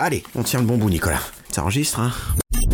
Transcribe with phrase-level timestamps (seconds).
[0.00, 1.20] Allez, on tient le bon bout, Nicolas.
[1.50, 2.12] Ça enregistre, hein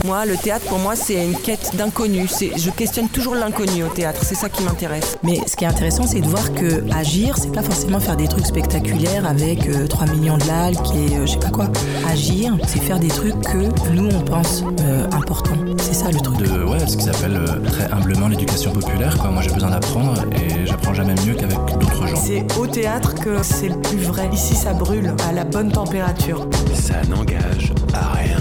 [0.05, 2.29] Moi, le théâtre, pour moi, c'est une quête d'inconnu.
[2.29, 4.21] C'est- Je questionne toujours l'inconnu au théâtre.
[4.23, 5.17] C'est ça qui m'intéresse.
[5.23, 8.29] Mais ce qui est intéressant, c'est de voir que agir, c'est pas forcément faire des
[8.29, 11.69] trucs spectaculaires avec euh, 3 millions de likes et euh, je sais pas quoi.
[12.11, 15.57] Agir, c'est faire des trucs que nous, on pense euh, importants.
[15.81, 16.37] C'est ça le truc.
[16.37, 19.17] de ouais, ce qu'ils appellent euh, très humblement l'éducation populaire.
[19.17, 19.31] Quoi.
[19.31, 22.17] Moi, j'ai besoin d'apprendre et j'apprends jamais mieux qu'avec d'autres gens.
[22.23, 24.29] C'est au théâtre que c'est le plus vrai.
[24.35, 26.47] Ici, ça brûle à la bonne température.
[26.75, 28.37] Ça n'engage à rien.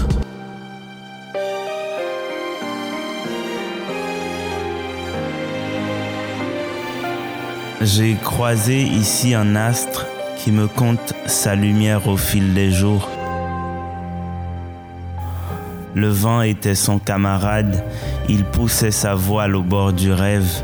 [7.84, 10.06] J'ai croisé ici un astre
[10.38, 13.10] qui me compte sa lumière au fil des jours.
[15.94, 17.84] Le vent était son camarade,
[18.26, 20.62] il poussait sa voile au bord du rêve.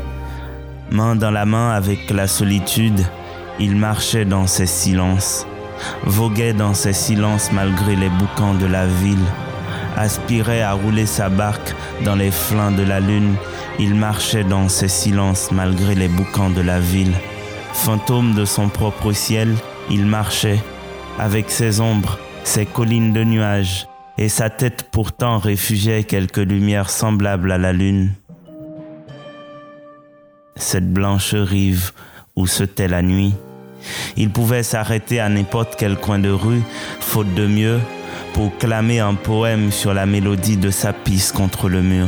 [0.89, 3.05] Main dans la main avec la solitude,
[3.59, 5.45] il marchait dans ses silences,
[6.03, 9.27] voguait dans ses silences malgré les boucans de la ville,
[9.97, 13.35] aspirait à rouler sa barque dans les flancs de la lune,
[13.79, 17.13] il marchait dans ses silences malgré les boucans de la ville.
[17.73, 19.55] Fantôme de son propre ciel,
[19.89, 20.59] il marchait
[21.19, 27.51] avec ses ombres, ses collines de nuages, et sa tête pourtant réfugiait quelques lumières semblables
[27.51, 28.11] à la lune.
[30.55, 31.91] Cette blanche rive
[32.35, 33.33] où se tait la nuit.
[34.15, 36.61] Il pouvait s'arrêter à n'importe quel coin de rue,
[36.99, 37.79] faute de mieux,
[38.33, 42.07] pour clamer un poème sur la mélodie de sa pisse contre le mur.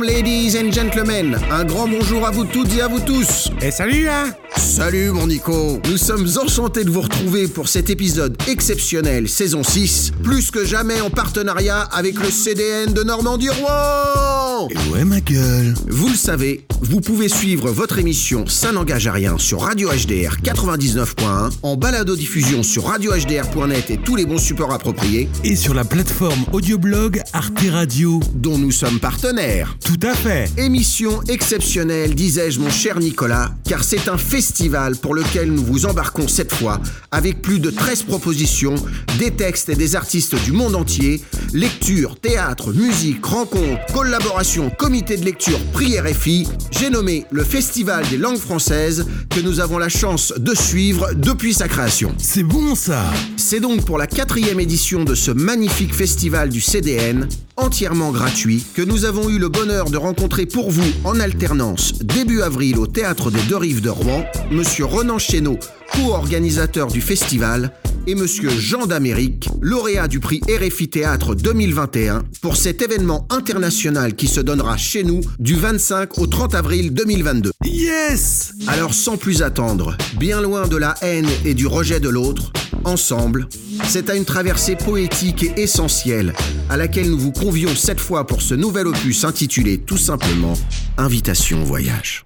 [0.00, 1.36] Welcome, ladies and gentlemen.
[1.50, 3.50] Un grand bonjour à vous toutes et à vous tous.
[3.60, 5.78] Et salut hein Salut, mon Nico.
[5.88, 11.00] Nous sommes enchantés de vous retrouver pour cet épisode exceptionnel, saison 6, plus que jamais
[11.00, 14.68] en partenariat avec le CDN de Normandie-Rouen.
[14.70, 19.12] Et ouais ma gueule Vous le savez, vous pouvez suivre votre émission Ça n'engage à
[19.12, 25.28] rien sur Radio HDR 99.1, en balado-diffusion sur radiohdr.net et tous les bons supports appropriés,
[25.44, 28.20] Et sur la plateforme audioblog Arte Radio.
[28.34, 29.76] dont nous sommes partenaires.
[29.90, 30.48] Tout à fait.
[30.56, 36.28] Émission exceptionnelle, disais-je mon cher Nicolas, car c'est un festival pour lequel nous vous embarquons
[36.28, 36.80] cette fois,
[37.10, 38.76] avec plus de 13 propositions,
[39.18, 41.20] des textes et des artistes du monde entier,
[41.52, 48.06] lecture, théâtre, musique, rencontres, collaboration, comité de lecture, prière et filles, j'ai nommé le Festival
[48.10, 52.14] des langues françaises que nous avons la chance de suivre depuis sa création.
[52.16, 53.02] C'est bon ça.
[53.36, 57.26] C'est donc pour la quatrième édition de ce magnifique festival du CDN,
[57.60, 62.40] entièrement gratuit, que nous avons eu le bonheur de rencontrer pour vous en alternance début
[62.40, 65.58] avril au Théâtre des Deux Rives de Rouen, Monsieur Renan Chéneau,
[65.90, 67.72] co-organisateur du festival,
[68.06, 74.26] et Monsieur Jean d'Amérique, lauréat du prix RFI Théâtre 2021, pour cet événement international qui
[74.26, 77.52] se donnera chez nous du 25 au 30 avril 2022.
[77.64, 82.52] Yes Alors sans plus attendre, bien loin de la haine et du rejet de l'autre,
[82.84, 83.48] ensemble,
[83.86, 86.32] c'est à une traversée poétique et essentielle
[86.68, 90.54] à laquelle nous vous convions cette fois pour ce nouvel opus intitulé tout simplement
[90.96, 92.24] Invitation au voyage.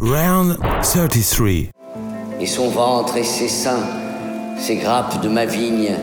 [0.00, 1.79] Round 33.
[2.40, 3.86] Et son ventre et ses seins,
[4.58, 5.94] ces grappes de ma vigne,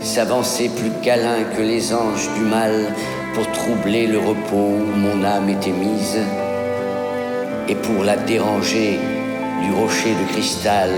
[0.00, 2.92] s'avançaient plus câlins que les anges du mal
[3.34, 6.18] pour troubler le repos où mon âme était mise,
[7.68, 8.98] et pour la déranger
[9.62, 10.90] du rocher de cristal,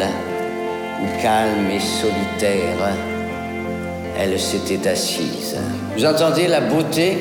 [1.00, 2.92] où calme et solitaire,
[4.18, 5.56] elle s'était assise.
[5.96, 7.18] Vous entendez la beauté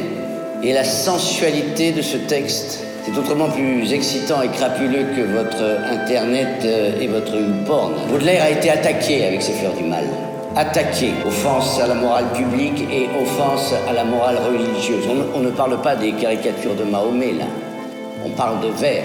[0.63, 2.86] et la sensualité de ce texte?
[3.07, 7.93] C'est autrement plus excitant et crapuleux que votre Internet euh, et votre YouPorn.
[8.09, 10.03] Baudelaire a été attaqué avec ses fleurs du mal.
[10.57, 15.05] Attaqué, offense à la morale publique et offense à la morale religieuse.
[15.07, 17.45] On, on ne parle pas des caricatures de Mahomet, là.
[18.25, 19.03] On parle de vers.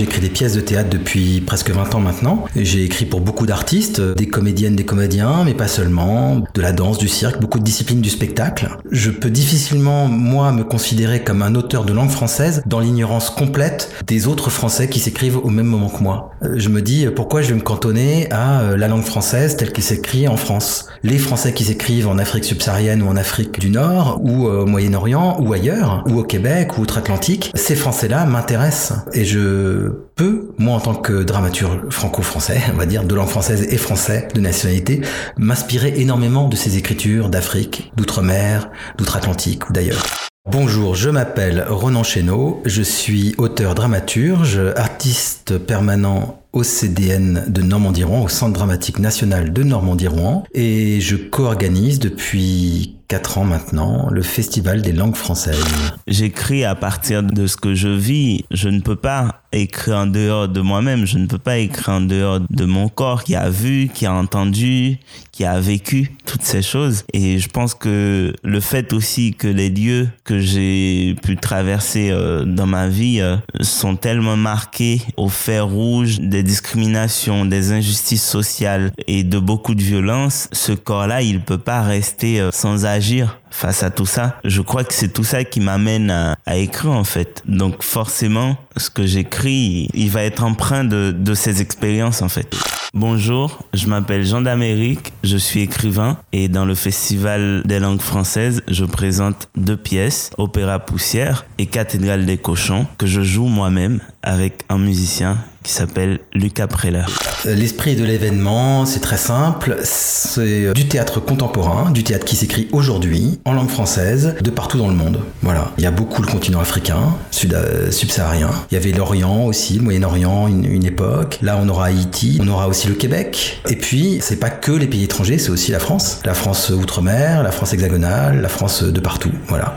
[0.00, 2.46] J'écris des pièces de théâtre depuis presque 20 ans maintenant.
[2.56, 6.96] J'ai écrit pour beaucoup d'artistes, des comédiennes, des comédiens, mais pas seulement, de la danse,
[6.96, 8.78] du cirque, beaucoup de disciplines du spectacle.
[8.90, 13.90] Je peux difficilement, moi, me considérer comme un auteur de langue française dans l'ignorance complète
[14.06, 16.30] des autres Français qui s'écrivent au même moment que moi.
[16.44, 19.70] Euh, Je me dis, pourquoi je vais me cantonner à euh, la langue française telle
[19.70, 20.86] qu'elle s'écrit en France?
[21.02, 24.66] Les Français qui s'écrivent en Afrique subsaharienne ou en Afrique du Nord, ou euh, au
[24.66, 29.00] Moyen-Orient, ou ailleurs, ou au Québec, ou outre-Atlantique, ces Français-là m'intéressent.
[29.12, 33.66] Et je peux, moi en tant que dramaturge franco-français, on va dire, de langue française
[33.70, 35.00] et français, de nationalité,
[35.36, 40.02] m'inspirer énormément de ces écritures d'Afrique, d'outre-mer, d'outre-Atlantique ou d'ailleurs.
[40.50, 48.22] Bonjour, je m'appelle Ronan Chéneau, je suis auteur dramaturge, artiste permanent au CDN de Normandie-Rouen,
[48.22, 54.82] au Centre dramatique national de Normandie-Rouen, et je co-organise depuis 4 ans maintenant, le Festival
[54.82, 55.64] des langues françaises.
[56.06, 58.44] J'écris à partir de ce que je vis.
[58.50, 61.06] Je ne peux pas écrire en dehors de moi-même.
[61.06, 64.12] Je ne peux pas écrire en dehors de mon corps qui a vu, qui a
[64.12, 64.98] entendu,
[65.32, 67.04] qui a vécu toutes ces choses.
[67.12, 72.44] Et je pense que le fait aussi que les lieux que j'ai pu traverser euh,
[72.44, 78.92] dans ma vie euh, sont tellement marqués au fer rouge des discriminations, des injustices sociales
[79.06, 83.82] et de beaucoup de violence, ce corps-là, il peut pas rester euh, sans agir face
[83.82, 84.38] à tout ça.
[84.44, 87.42] Je crois que c'est tout ça qui m'amène à, à, écrire en fait.
[87.46, 92.54] Donc forcément, ce que j'écris, il va être empreint de, de ces expériences en fait.
[92.92, 98.62] Bonjour, je m'appelle Jean d'Amérique, je suis écrivain et dans le Festival des langues françaises,
[98.66, 104.64] je présente deux pièces, Opéra Poussière et Cathédrale des cochons, que je joue moi-même avec
[104.68, 107.04] un musicien qui s'appelle Lucas Preller.
[107.44, 113.40] L'esprit de l'événement, c'est très simple, c'est du théâtre contemporain, du théâtre qui s'écrit aujourd'hui
[113.44, 115.20] en langue française de partout dans le monde.
[115.42, 118.50] Voilà, il y a beaucoup le continent africain, sud euh, subsaharien.
[118.70, 121.38] Il y avait l'Orient aussi, le Moyen-Orient, une, une, époque.
[121.42, 123.60] Là, on aura Haïti, on aura aussi le Québec.
[123.68, 127.42] Et puis, c'est pas que les pays étrangers, c'est aussi la France, la France outre-mer,
[127.42, 129.32] la France hexagonale, la France de partout.
[129.48, 129.74] Voilà.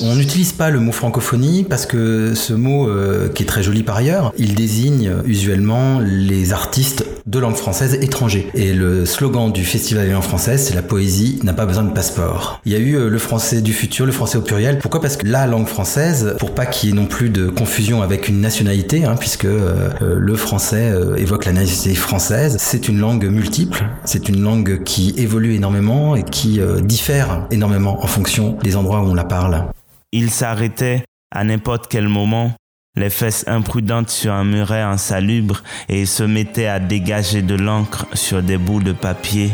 [0.00, 3.82] On n'utilise pas le mot francophonie parce que ce mot, euh, qui est très joli
[3.82, 8.48] par ailleurs, il désigne usuellement les artistes de langue française étrangers.
[8.54, 11.92] Et le slogan du Festival des langues françaises, c'est la poésie n'a pas besoin de
[11.92, 12.60] passeport.
[12.64, 14.78] Il y a eu euh, le français du futur, le français au pluriel.
[14.78, 15.02] Pourquoi?
[15.02, 18.28] Parce que la langue française, pour pas qu'il y ait non plus de confusion avec
[18.28, 23.84] une nationalité, hein, puisque euh, le français évoque la nationalité française, c'est une langue multiple,
[24.04, 29.10] c'est une langue qui évolue énormément et qui diffère énormément en fonction des endroits où
[29.10, 29.66] on la parle.
[30.14, 32.52] Il s'arrêtait à n'importe quel moment,
[32.96, 38.42] les fesses imprudentes sur un muret insalubre, et se mettait à dégager de l'encre sur
[38.42, 39.50] des bouts de papier,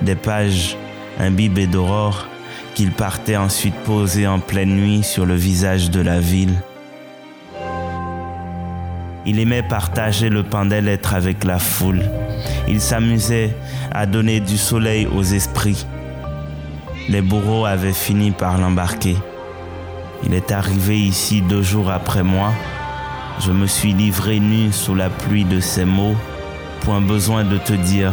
[0.00, 0.78] des pages
[1.20, 2.28] imbibées d'aurore,
[2.74, 6.54] qu'il partait ensuite poser en pleine nuit sur le visage de la ville.
[9.26, 12.02] Il aimait partager le pain des lettres avec la foule.
[12.68, 13.54] Il s'amusait
[13.92, 15.84] à donner du soleil aux esprits.
[17.10, 19.16] Les bourreaux avaient fini par l'embarquer.
[20.26, 22.52] Il est arrivé ici deux jours après moi.
[23.40, 26.16] Je me suis livré nu sous la pluie de ses mots.
[26.80, 28.12] Point besoin de te dire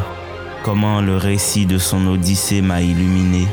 [0.64, 3.48] comment le récit de son odyssée m'a illuminé.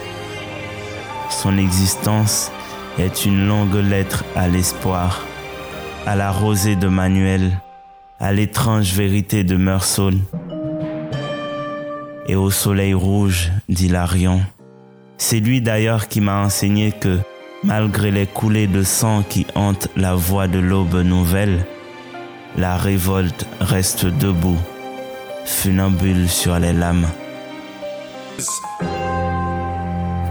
[1.31, 2.51] Son existence
[2.99, 5.23] est une longue lettre à l'espoir,
[6.07, 7.61] à la rosée de Manuel,
[8.19, 10.11] à l'étrange vérité de Meursault
[12.27, 14.43] et au soleil rouge d'Hilarion.
[15.17, 17.19] C'est lui d'ailleurs qui m'a enseigné que
[17.65, 21.67] Malgré les coulées de sang qui hantent la voie de l'aube nouvelle,
[22.57, 24.59] la révolte reste debout,
[25.45, 27.09] funambule sur les lames.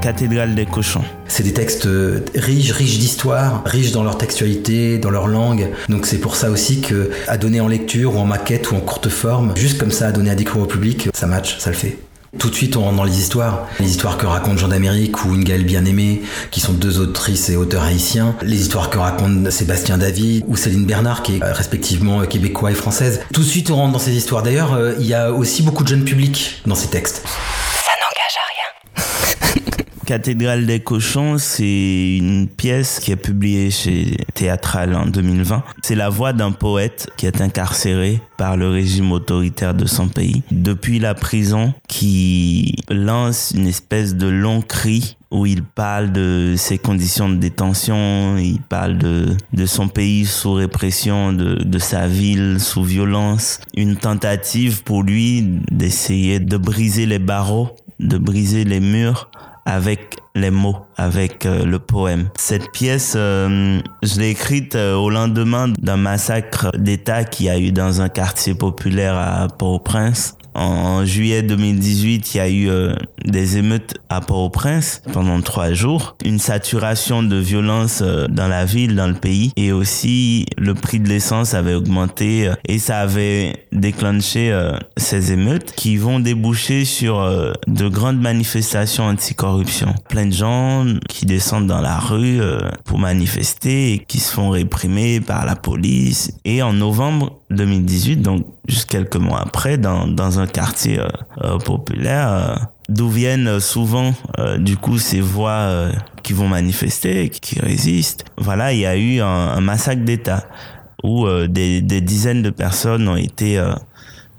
[0.02, 1.04] Cathédrale des cochons.
[1.28, 1.90] C'est des textes
[2.34, 5.68] riches, riches d'histoire, riches dans leur textualité, dans leur langue.
[5.90, 8.80] Donc c'est pour ça aussi que à donner en lecture ou en maquette ou en
[8.80, 11.76] courte forme, juste comme ça à donner à découvrir au public, ça match, ça le
[11.76, 11.98] fait.
[12.40, 13.68] Tout de suite, on rentre dans les histoires.
[13.80, 17.56] Les histoires que raconte Jean d'Amérique ou Une Gaëlle Bien-Aimée, qui sont deux autrices et
[17.56, 18.36] auteurs haïtiens.
[18.44, 23.22] Les histoires que raconte Sébastien David ou Céline Bernard, qui est respectivement québécois et française.
[23.34, 24.44] Tout de suite, on rentre dans ces histoires.
[24.44, 27.24] D'ailleurs, il y a aussi beaucoup de jeunes publics dans ces textes.
[27.26, 29.97] Ça n'engage à rien.
[30.08, 35.66] Cathédrale des cochons, c'est une pièce qui est publiée chez Théâtral en 2020.
[35.84, 40.44] C'est la voix d'un poète qui est incarcéré par le régime autoritaire de son pays
[40.50, 46.78] depuis la prison qui lance une espèce de long cri où il parle de ses
[46.78, 49.36] conditions de détention, il parle de,
[49.66, 53.60] son pays sous répression, de sa ville sous violence.
[53.76, 59.30] Une tentative pour lui d'essayer de briser les barreaux, de briser les murs
[59.68, 62.30] avec les mots, avec euh, le poème.
[62.38, 67.74] Cette pièce, euh, je l'ai écrite euh, au lendemain d'un massacre d'État qui a eu
[67.74, 70.37] dans un quartier populaire à Port-au-Prince.
[70.58, 76.18] En juillet 2018, il y a eu euh, des émeutes à Port-au-Prince pendant trois jours.
[76.26, 79.52] Une saturation de violence euh, dans la ville, dans le pays.
[79.56, 84.52] Et aussi, le prix de l'essence avait augmenté euh, et ça avait déclenché
[84.96, 87.22] ces émeutes qui vont déboucher sur
[87.68, 89.94] de grandes manifestations anticorruption.
[90.10, 92.40] Plein de gens qui descendent dans la rue
[92.86, 96.32] pour manifester et qui se font réprimer par la police.
[96.46, 101.08] Et en novembre 2018, donc juste quelques mois après, dans, dans un quartier euh,
[101.44, 102.56] euh, populaire, euh,
[102.90, 104.14] d'où viennent souvent
[104.60, 105.90] du coup ces voix
[106.24, 108.24] qui vont manifester, qui résistent.
[108.38, 110.46] Voilà, il y a eu un, massacre d'État
[111.04, 113.62] où des, dizaines de personnes ont été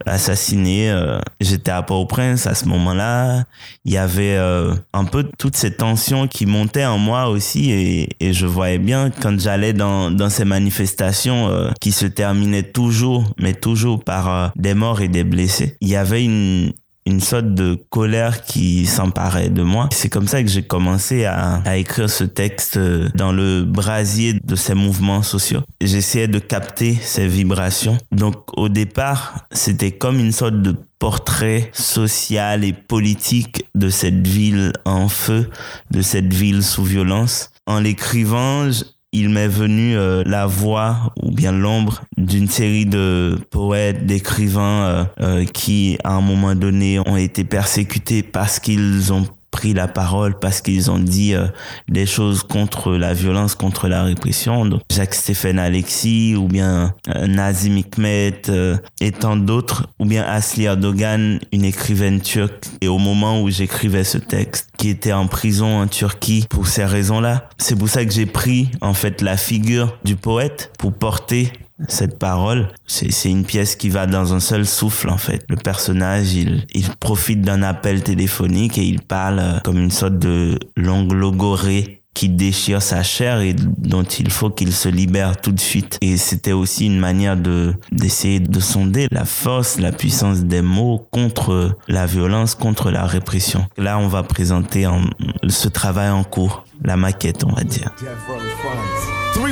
[0.06, 0.90] assassiné.
[0.90, 3.44] euh, J'étais à Port-au-Prince à ce moment-là.
[3.84, 8.08] Il y avait euh, un peu toute cette tension qui montait en moi aussi et,
[8.20, 13.24] et je voyais bien quand j'allais dans, dans ces manifestations euh, qui se terminaient toujours,
[13.38, 15.76] mais toujours par des morts et des blessés.
[15.80, 16.72] Il y avait une,
[17.08, 19.88] une sorte de colère qui s'emparait de moi.
[19.92, 24.56] C'est comme ça que j'ai commencé à, écrire ce texte euh, dans le brasier de
[24.56, 25.62] ces mouvements sociaux.
[25.80, 27.96] J'essayais de capter ces vibrations.
[28.12, 34.72] Donc au départ, c'était comme une sorte de portrait social et politique de cette ville
[34.84, 35.48] en feu,
[35.90, 37.50] de cette ville sous violence.
[37.66, 38.68] En l'écrivant,
[39.12, 45.04] il m'est venu euh, la voix ou bien l'ombre d'une série de poètes, d'écrivains euh,
[45.20, 50.38] euh, qui, à un moment donné, ont été persécutés parce qu'ils ont pris la parole,
[50.38, 51.46] parce qu'ils ont dit euh,
[51.88, 54.66] des choses contre la violence, contre la répression.
[54.66, 60.64] Donc, Jacques-Stéphane Alexis, ou bien euh, Nazim Hikmet, euh, et tant d'autres, ou bien Asli
[60.64, 62.66] Erdogan, une écrivaine turque.
[62.80, 66.84] Et au moment où j'écrivais ce texte, qui était en prison en Turquie pour ces
[66.84, 71.52] raisons-là, c'est pour ça que j'ai pris en fait la figure du poète pour porter
[71.86, 72.68] cette parole.
[72.86, 75.44] C'est une pièce qui va dans un seul souffle en fait.
[75.48, 80.18] Le personnage, il, il profite d'un appel téléphonique et il parle euh, comme une sorte
[80.18, 85.52] de longue logorée qui déchire sa chair et dont il faut qu'il se libère tout
[85.52, 85.98] de suite.
[86.00, 91.06] Et c'était aussi une manière de d'essayer de sonder la force, la puissance des mots
[91.12, 93.66] contre la violence, contre la répression.
[93.76, 95.02] Là, on va présenter en-
[95.48, 97.92] ce travail en cours, la maquette, on va dire.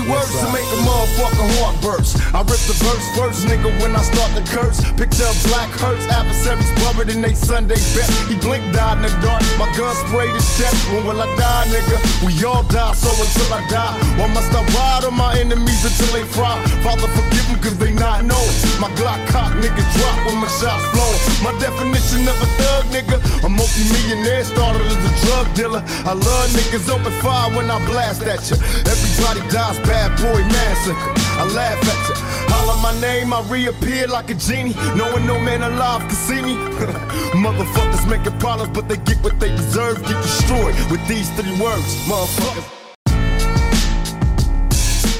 [0.06, 2.14] Words to make a motherfucking heart burst.
[2.30, 4.78] I rip the verse first, nigga, when I start to curse.
[4.94, 8.06] Picture of black hurts, adversaries buried in they Sunday bet.
[8.30, 9.42] He blinked, died in the dark.
[9.58, 10.78] My gun sprayed his chest.
[10.94, 11.98] When will I die, nigga?
[12.22, 16.14] We all die, so until I die, why must I ride on my enemies until
[16.14, 16.54] they fry?
[16.86, 18.44] Father, forgive them, cause they not know.
[18.78, 21.10] My Glock cock, nigga, drop when my shots flow.
[21.42, 23.18] My definition of a thug, nigga.
[23.42, 25.82] A multi-millionaire started as a drug dealer.
[26.06, 28.56] I love niggas open fire when I blast at you.
[28.86, 31.12] Everybody dies, bad boy massacre.
[31.40, 32.16] I laugh at you.
[32.52, 34.74] Holler my name, I reappear like a genie.
[34.98, 36.54] Knowing no man alive can see me.
[37.46, 39.96] Motherfuckers making problems, but they get what they deserve.
[40.08, 42.66] Get destroyed with these three words, motherfuckers.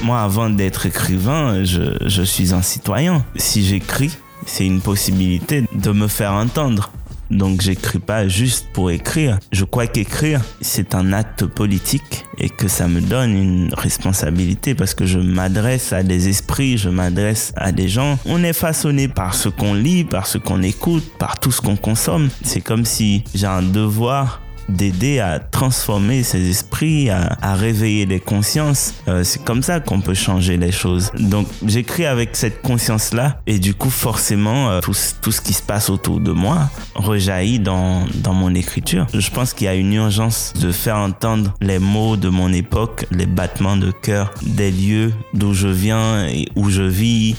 [0.03, 3.25] Moi, avant d'être écrivain, je, je suis un citoyen.
[3.35, 4.15] Si j'écris,
[4.45, 6.91] c'est une possibilité de me faire entendre.
[7.29, 9.39] Donc j'écris pas juste pour écrire.
[9.51, 14.93] Je crois qu'écrire, c'est un acte politique et que ça me donne une responsabilité parce
[14.93, 18.17] que je m'adresse à des esprits, je m'adresse à des gens.
[18.25, 21.75] On est façonné par ce qu'on lit, par ce qu'on écoute, par tout ce qu'on
[21.75, 22.29] consomme.
[22.43, 28.19] C'est comme si j'ai un devoir d'aider à transformer ces esprits, à, à réveiller les
[28.19, 28.93] consciences.
[29.07, 31.11] Euh, c'est comme ça qu'on peut changer les choses.
[31.19, 35.53] Donc j'écris avec cette conscience-là et du coup forcément euh, tout, ce- tout ce qui
[35.53, 39.07] se passe autour de moi rejaillit dans, dans mon écriture.
[39.13, 43.05] Je pense qu'il y a une urgence de faire entendre les mots de mon époque,
[43.11, 47.35] les battements de cœur des lieux d'où je viens et où je vis.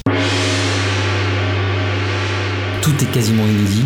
[2.82, 3.84] Tout est quasiment inédit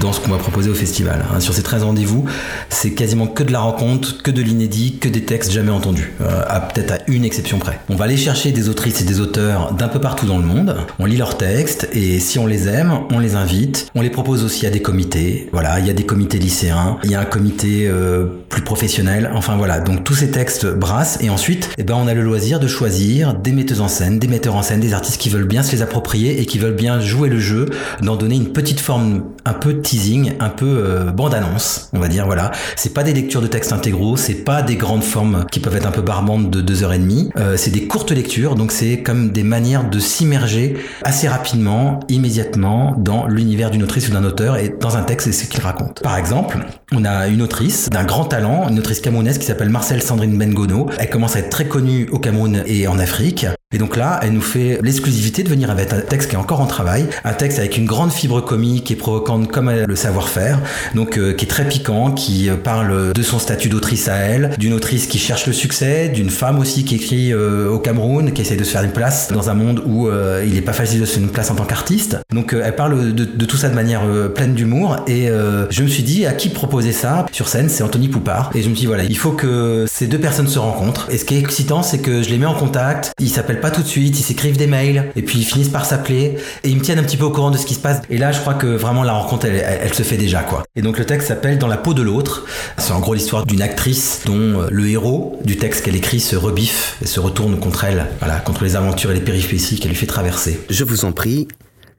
[0.00, 1.24] dans ce qu'on va proposer au festival.
[1.34, 1.40] hein.
[1.40, 2.24] Sur ces 13 rendez-vous,
[2.68, 6.42] c'est quasiment que de la rencontre, que de l'inédit, que des textes jamais entendus, euh,
[6.48, 7.80] à peut-être à une exception près.
[7.88, 10.76] On va aller chercher des autrices et des auteurs d'un peu partout dans le monde,
[10.98, 14.44] on lit leurs textes et si on les aime, on les invite, on les propose
[14.44, 15.48] aussi à des comités.
[15.52, 19.30] Voilà, il y a des comités lycéens, il y a un comité euh, plus professionnel,
[19.34, 19.80] enfin voilà.
[19.80, 23.34] Donc tous ces textes brassent et ensuite, eh ben, on a le loisir de choisir
[23.34, 25.82] des metteuses en scène, des metteurs en scène, des artistes qui veulent bien se les
[25.82, 27.66] approprier et qui veulent bien jouer le jeu,
[28.00, 32.26] d'en donner une petite forme un peu teasing, un peu euh, bande-annonce, on va dire,
[32.26, 32.50] voilà.
[32.76, 35.86] C'est pas des lectures de textes intégraux, c'est pas des grandes formes qui peuvent être
[35.86, 39.02] un peu barbantes de deux heures et demie, euh, c'est des courtes lectures, donc c'est
[39.02, 44.56] comme des manières de s'immerger assez rapidement, immédiatement, dans l'univers d'une autrice ou d'un auteur
[44.56, 46.02] et dans un texte et ce qu'il raconte.
[46.02, 46.58] Par exemple,
[46.92, 50.88] on a une autrice d'un grand talent, une autrice camerounaise qui s'appelle Marcel Sandrine Bengono.
[50.98, 53.46] Elle commence à être très connue au Cameroun et en Afrique.
[53.72, 56.60] Et donc là, elle nous fait l'exclusivité de venir avec un texte qui est encore
[56.60, 60.58] en travail, un texte avec une grande fibre comique et provocante comme le savoir-faire,
[60.94, 64.50] donc euh, qui est très piquant, qui euh, parle de son statut d'autrice à elle,
[64.58, 68.42] d'une autrice qui cherche le succès, d'une femme aussi qui écrit euh, au Cameroun, qui
[68.42, 71.00] essaie de se faire une place dans un monde où euh, il n'est pas facile
[71.00, 72.18] de se faire une place en tant qu'artiste.
[72.32, 74.02] Donc elle parle de, tout ça de manière
[74.34, 75.28] pleine d'humour et
[75.70, 78.68] je me suis dit à qui proposer ça sur scène, c'est Anthony Poupard et je
[78.68, 81.08] me suis dit voilà, il faut que ces deux personnes se rencontrent.
[81.10, 83.70] Et ce qui est excitant, c'est que je les mets en contact, ils s'appellent pas
[83.70, 86.76] tout de suite, ils s'écrivent des mails et puis ils finissent par s'appeler et ils
[86.76, 88.02] me tiennent un petit peu au courant de ce qui se passe.
[88.10, 90.64] Et là, je crois que vraiment la rencontre, elle, elle- se fait déjà quoi.
[90.76, 92.44] Et donc le texte s'appelle Dans la peau de l'autre.
[92.76, 96.36] C'est en gros l'histoire d'une actrice dont euh, le héros du texte qu'elle écrit se
[96.36, 99.96] rebiffe et se retourne contre elle, voilà, contre les aventures et les péripéties qu'elle lui
[99.96, 100.60] fait traverser.
[100.68, 101.48] Je vous en prie,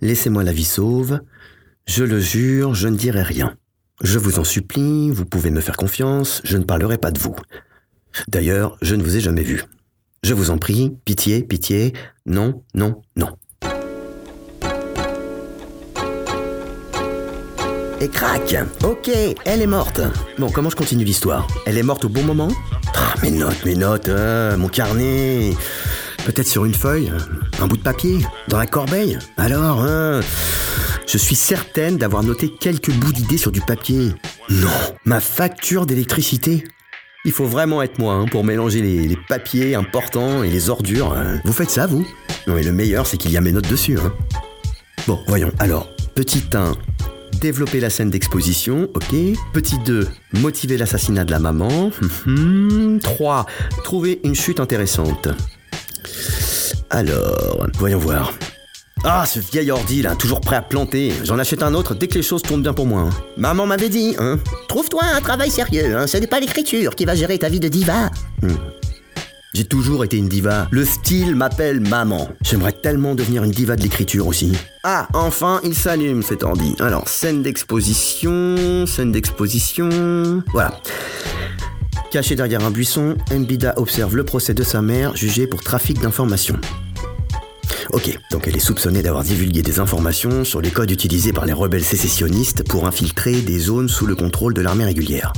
[0.01, 1.19] Laissez-moi la vie sauve.
[1.87, 3.55] Je le jure, je ne dirai rien.
[4.03, 7.35] Je vous en supplie, vous pouvez me faire confiance, je ne parlerai pas de vous.
[8.27, 9.63] D'ailleurs, je ne vous ai jamais vu.
[10.23, 11.91] Je vous en prie, pitié, pitié,
[12.25, 13.35] non, non, non.
[17.99, 19.09] Et crac Ok,
[19.43, 19.99] elle est morte.
[20.39, 21.45] Bon, comment je continue l'histoire?
[21.65, 22.47] Elle est morte au bon moment?
[22.95, 25.51] Ah, mes notes, mes notes, euh, mon carnet.
[26.25, 27.11] Peut-être sur une feuille,
[27.59, 29.19] un bout de papier, dans la corbeille?
[29.35, 30.21] Alors, hein
[31.05, 34.13] Je suis certaine d'avoir noté quelques bouts d'idées sur du papier.
[34.49, 34.69] Non,
[35.03, 36.63] ma facture d'électricité.
[37.25, 41.13] Il faut vraiment être moi hein, pour mélanger les, papiers importants et les ordures.
[41.13, 41.39] hein.
[41.45, 42.05] Vous faites ça, vous?
[42.47, 43.97] Non, mais le meilleur, c'est qu'il y a mes notes dessus.
[43.97, 44.13] Hein.
[45.07, 45.49] Bon, voyons.
[45.59, 46.73] Alors, petit 1,
[47.39, 49.15] développer la scène d'exposition, ok.
[49.53, 51.91] Petit 2, motiver l'assassinat de la maman.
[53.01, 53.45] 3,
[53.85, 55.29] trouver une chute intéressante.
[56.89, 58.33] Alors, voyons voir.
[59.05, 61.11] Ah, ce vieil ordi là, toujours prêt à planter.
[61.25, 63.01] J'en achète un autre dès que les choses tournent bien pour moi.
[63.01, 63.09] hein.
[63.35, 64.39] Maman m'avait dit, hein.
[64.69, 66.07] Trouve-toi un travail sérieux, hein.
[66.07, 68.09] Ce n'est pas l'écriture qui va gérer ta vie de diva.
[68.41, 68.53] Hmm.
[69.53, 70.67] J'ai toujours été une diva.
[70.71, 72.29] Le style m'appelle maman.
[72.43, 74.53] J'aimerais tellement devenir une diva de l'écriture aussi.
[74.83, 76.75] Ah, enfin, il s'allume cet ordi.
[76.79, 80.41] Alors, scène d'exposition, scène d'exposition.
[80.53, 80.79] Voilà.
[82.09, 86.57] Caché derrière un buisson, Mbida observe le procès de sa mère, jugée pour trafic d'informations.
[87.91, 91.53] Ok, donc elle est soupçonnée d'avoir divulgué des informations sur les codes utilisés par les
[91.53, 95.33] rebelles sécessionnistes pour infiltrer des zones sous le contrôle de l'armée régulière.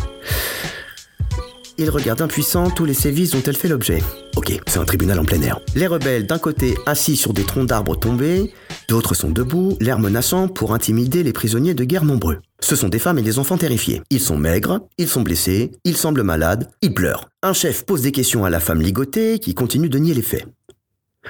[1.78, 4.02] Il regarde impuissant tous les sévices dont elle fait l'objet.
[4.38, 5.60] Ok, c'est un tribunal en plein air.
[5.76, 8.54] Les rebelles d'un côté assis sur des troncs d'arbres tombés,
[8.88, 12.40] d'autres sont debout, l'air menaçant pour intimider les prisonniers de guerre nombreux.
[12.62, 14.02] Ce sont des femmes et des enfants terrifiés.
[14.10, 17.28] Ils sont maigres, ils sont blessés, ils semblent malades, ils pleurent.
[17.44, 20.46] Un chef pose des questions à la femme ligotée qui continue de nier les faits.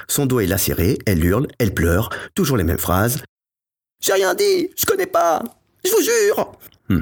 [0.08, 3.22] Son dos est lacéré, elle hurle, elle pleure, toujours les mêmes phrases.
[4.00, 5.42] J'ai rien dit, je connais pas,
[5.84, 6.52] je vous jure.
[6.88, 7.00] Hmm.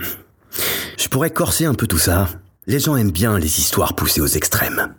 [0.98, 2.28] Je pourrais corser un peu tout ça.
[2.66, 4.94] Les gens aiment bien les histoires poussées aux extrêmes.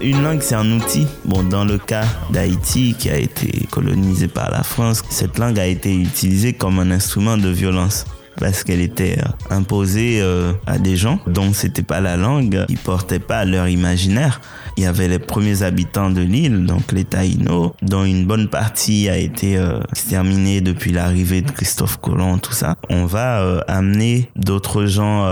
[0.00, 1.06] Une langue, c'est un outil.
[1.24, 5.66] Bon, dans le cas d'Haïti, qui a été colonisé par la France, cette langue a
[5.66, 8.04] été utilisée comme un instrument de violence
[8.38, 12.76] parce qu'elle était euh, imposée euh, à des gens dont c'était pas la langue, qui
[12.76, 14.40] portaient pas leur imaginaire.
[14.76, 19.08] Il y avait les premiers habitants de l'île, donc les Taïnos, dont une bonne partie
[19.08, 22.76] a été euh, exterminée depuis l'arrivée de Christophe Colomb, tout ça.
[22.88, 25.26] On va amener d'autres gens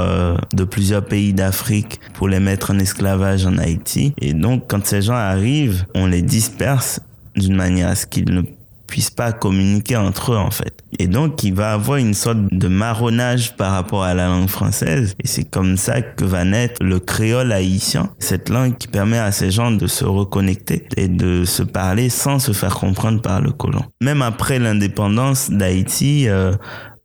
[0.52, 4.12] de plusieurs pays d'Afrique pour les mettre en esclavage en Haïti.
[4.20, 7.00] Et donc, quand ces gens arrivent, on les disperse
[7.36, 8.42] d'une manière à ce qu'ils ne
[8.90, 10.82] puissent pas communiquer entre eux en fait.
[10.98, 15.14] Et donc il va avoir une sorte de marronnage par rapport à la langue française
[15.22, 19.32] et c'est comme ça que va naître le créole haïtien, cette langue qui permet à
[19.32, 23.52] ces gens de se reconnecter et de se parler sans se faire comprendre par le
[23.52, 23.84] colon.
[24.02, 26.52] Même après l'indépendance d'Haïti, euh,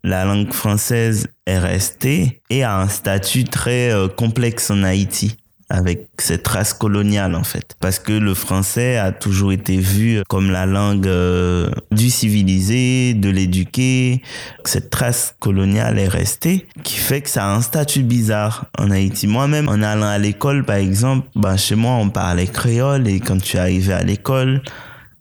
[0.04, 5.38] la langue française est restée et a un statut très euh, complexe en Haïti
[5.70, 7.76] avec cette race coloniale en fait.
[7.80, 13.30] Parce que le français a toujours été vu comme la langue euh, du civilisé, de
[13.30, 14.22] l'éduqué.
[14.64, 19.28] Cette trace coloniale est restée, qui fait que ça a un statut bizarre en Haïti.
[19.28, 23.42] Moi-même, en allant à l'école par exemple, ben, chez moi on parlait créole et quand
[23.42, 24.62] tu arrivais à l'école,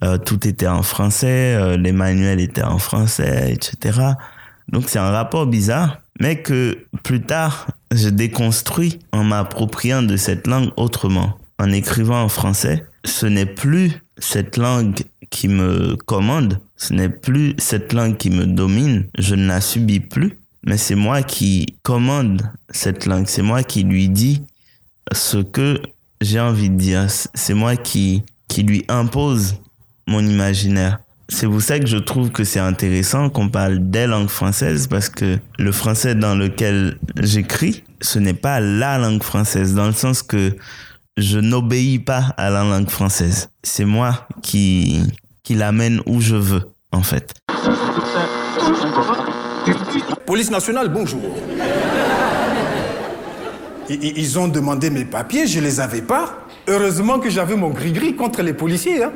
[0.02, 4.00] euh, tout était en français, euh, les manuels étaient en français, etc.
[4.68, 10.46] Donc c'est un rapport bizarre, mais que plus tard, je déconstruis en m'appropriant de cette
[10.46, 11.38] langue autrement.
[11.58, 15.00] En écrivant en français, ce n'est plus cette langue
[15.30, 20.00] qui me commande, ce n'est plus cette langue qui me domine, je ne la subis
[20.00, 24.42] plus, mais c'est moi qui commande cette langue, c'est moi qui lui dis
[25.12, 25.80] ce que
[26.20, 29.56] j'ai envie de dire, c'est moi qui, qui lui impose
[30.06, 31.00] mon imaginaire.
[31.28, 35.08] C'est pour ça que je trouve que c'est intéressant qu'on parle des langues françaises parce
[35.08, 40.22] que le français dans lequel j'écris, ce n'est pas la langue française dans le sens
[40.22, 40.54] que
[41.16, 43.48] je n'obéis pas à la langue française.
[43.62, 45.02] C'est moi qui,
[45.42, 47.32] qui l'amène où je veux, en fait.
[50.26, 51.22] Police nationale, bonjour.
[53.88, 56.46] Ils ont demandé mes papiers, je les avais pas.
[56.66, 59.04] Heureusement que j'avais mon gris-gris contre les policiers.
[59.04, 59.12] Hein.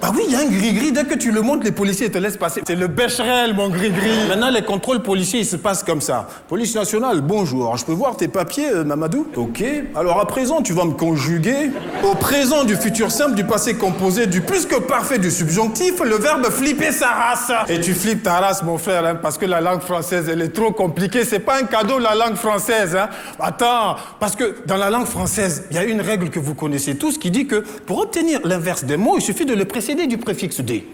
[0.00, 0.92] Bah oui, il y a un gris-gris.
[0.92, 2.62] Dès que tu le montres, les policiers te laissent passer.
[2.66, 4.28] C'est le bécherel, mon gris-gris.
[4.28, 6.28] Maintenant, les contrôles policiers, ils se passent comme ça.
[6.48, 7.76] Police nationale, bonjour.
[7.76, 9.64] Je peux voir tes papiers, euh, Mamadou Ok.
[9.94, 11.70] Alors à présent, tu vas me conjuguer.
[12.02, 16.16] Au présent du futur simple, du passé composé, du plus que parfait du subjonctif, le
[16.16, 17.52] verbe flipper sa race.
[17.68, 20.54] Et tu flippes ta race, mon frère, hein, parce que la langue française, elle est
[20.54, 21.24] trop compliquée.
[21.24, 22.94] C'est pas un cadeau, la langue française.
[22.96, 23.08] Hein.
[23.40, 26.96] Attends, parce que dans la langue française, il y a une règle que vous connaissez
[26.96, 30.60] tous qui dit que pour obtenir l'inverse des mots, il suffit de le du préfixe
[30.60, 30.86] D.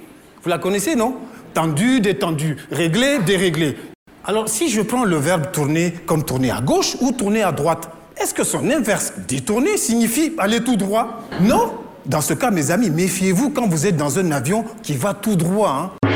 [0.43, 1.15] Vous la connaissez, non?
[1.55, 3.77] Tendu, détendu, réglé, déréglé.
[4.25, 7.91] Alors, si je prends le verbe tourner comme tourner à gauche ou tourner à droite,
[8.21, 11.23] est-ce que son inverse détourner signifie aller tout droit?
[11.41, 11.73] Non
[12.05, 15.37] Dans ce cas, mes amis, méfiez-vous quand vous êtes dans un avion qui va tout
[15.37, 15.93] droit.
[16.03, 16.09] Hein.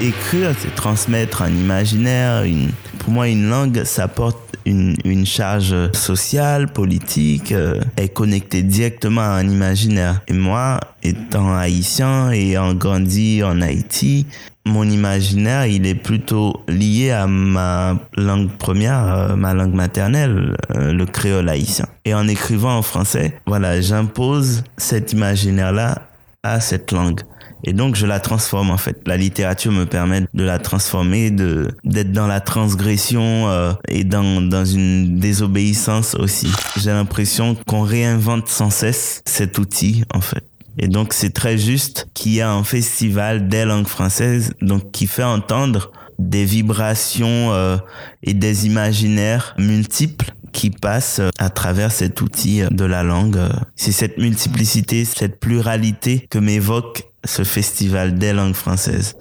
[0.00, 2.42] Écrire, c'est transmettre un imaginaire.
[2.42, 2.70] Une...
[2.98, 9.34] Pour moi, une langue, ça porte une, charge sociale, politique, euh, est connectée directement à
[9.34, 10.20] un imaginaire.
[10.28, 14.26] Et moi, étant haïtien et ayant grandi en Haïti,
[14.64, 20.92] mon imaginaire, il est plutôt lié à ma langue première, euh, ma langue maternelle, euh,
[20.92, 21.86] le créole haïtien.
[22.04, 26.02] Et en écrivant en français, voilà, j'impose cet imaginaire-là
[26.44, 27.22] à cette langue.
[27.64, 29.00] Et donc je la transforme en fait.
[29.06, 34.40] La littérature me permet de la transformer, de d'être dans la transgression euh, et dans
[34.40, 36.48] dans une désobéissance aussi.
[36.76, 40.44] J'ai l'impression qu'on réinvente sans cesse cet outil en fait.
[40.78, 45.06] Et donc c'est très juste qu'il y a un festival des langues françaises donc qui
[45.06, 47.76] fait entendre des vibrations euh,
[48.22, 53.40] et des imaginaires multiples qui passent à travers cet outil de la langue.
[53.74, 59.14] C'est cette multiplicité, cette pluralité que m'évoque ce festival des langues françaises.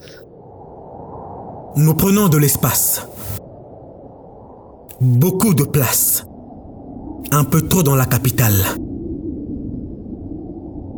[1.75, 3.07] Nous prenons de l'espace.
[4.99, 6.25] Beaucoup de place.
[7.31, 8.55] Un peu trop dans la capitale.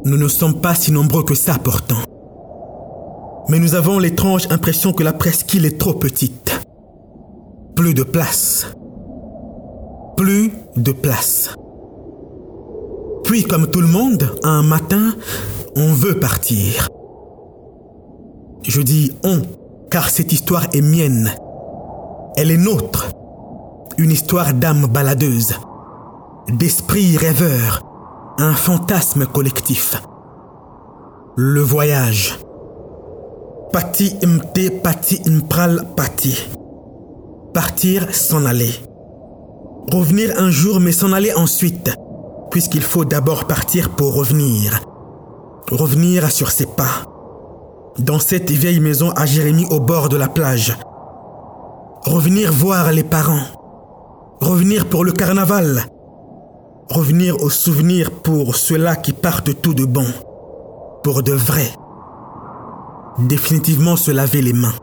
[0.05, 2.03] Nous ne sommes pas si nombreux que ça pourtant.
[3.49, 6.59] Mais nous avons l'étrange impression que la presqu'île est trop petite.
[7.75, 8.67] Plus de place.
[10.17, 11.55] Plus de place.
[13.23, 15.13] Puis, comme tout le monde, un matin,
[15.75, 16.87] on veut partir.
[18.63, 19.41] Je dis on,
[19.89, 21.31] car cette histoire est mienne.
[22.35, 23.09] Elle est nôtre.
[23.97, 25.53] Une histoire d'âme baladeuse,
[26.49, 27.85] d'esprit rêveur,
[28.39, 30.01] un fantasme collectif.
[31.35, 32.39] Le voyage.
[33.71, 36.47] Pati imte, pati impral, pati.
[37.53, 38.73] Partir, s'en aller.
[39.91, 41.91] Revenir un jour, mais s'en aller ensuite,
[42.53, 44.79] puisqu'il faut d'abord partir pour revenir.
[45.71, 47.09] Revenir sur ses pas
[47.97, 50.77] dans cette vieille maison à Jérémie au bord de la plage.
[52.05, 53.45] Revenir voir les parents.
[54.39, 55.85] Revenir pour le carnaval.
[56.89, 60.05] Revenir aux souvenirs pour ceux-là qui partent tout de bon.
[61.03, 61.71] Pour de vrai.
[63.17, 64.75] Définitivement se laver les mains.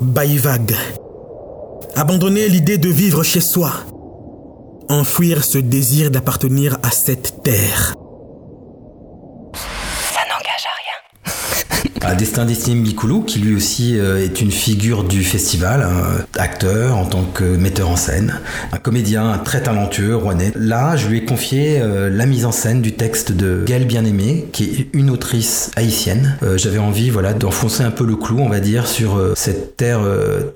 [0.00, 0.76] vague.
[1.96, 3.70] Abandonner l'idée de vivre chez soi.
[4.90, 7.94] Enfouir ce désir d'appartenir à cette terre.
[12.10, 12.82] À Destin Destiné
[13.26, 15.86] qui lui aussi euh, est une figure du festival,
[16.36, 18.40] acteur en tant que metteur en scène,
[18.72, 20.50] un comédien très talentueux, rouennais.
[20.56, 24.48] Là, je lui ai confié euh, la mise en scène du texte de Gaëlle Bien-Aimée,
[24.52, 26.36] qui est une autrice haïtienne.
[26.42, 30.00] Euh, j'avais envie, voilà, d'enfoncer un peu le clou, on va dire, sur cette terre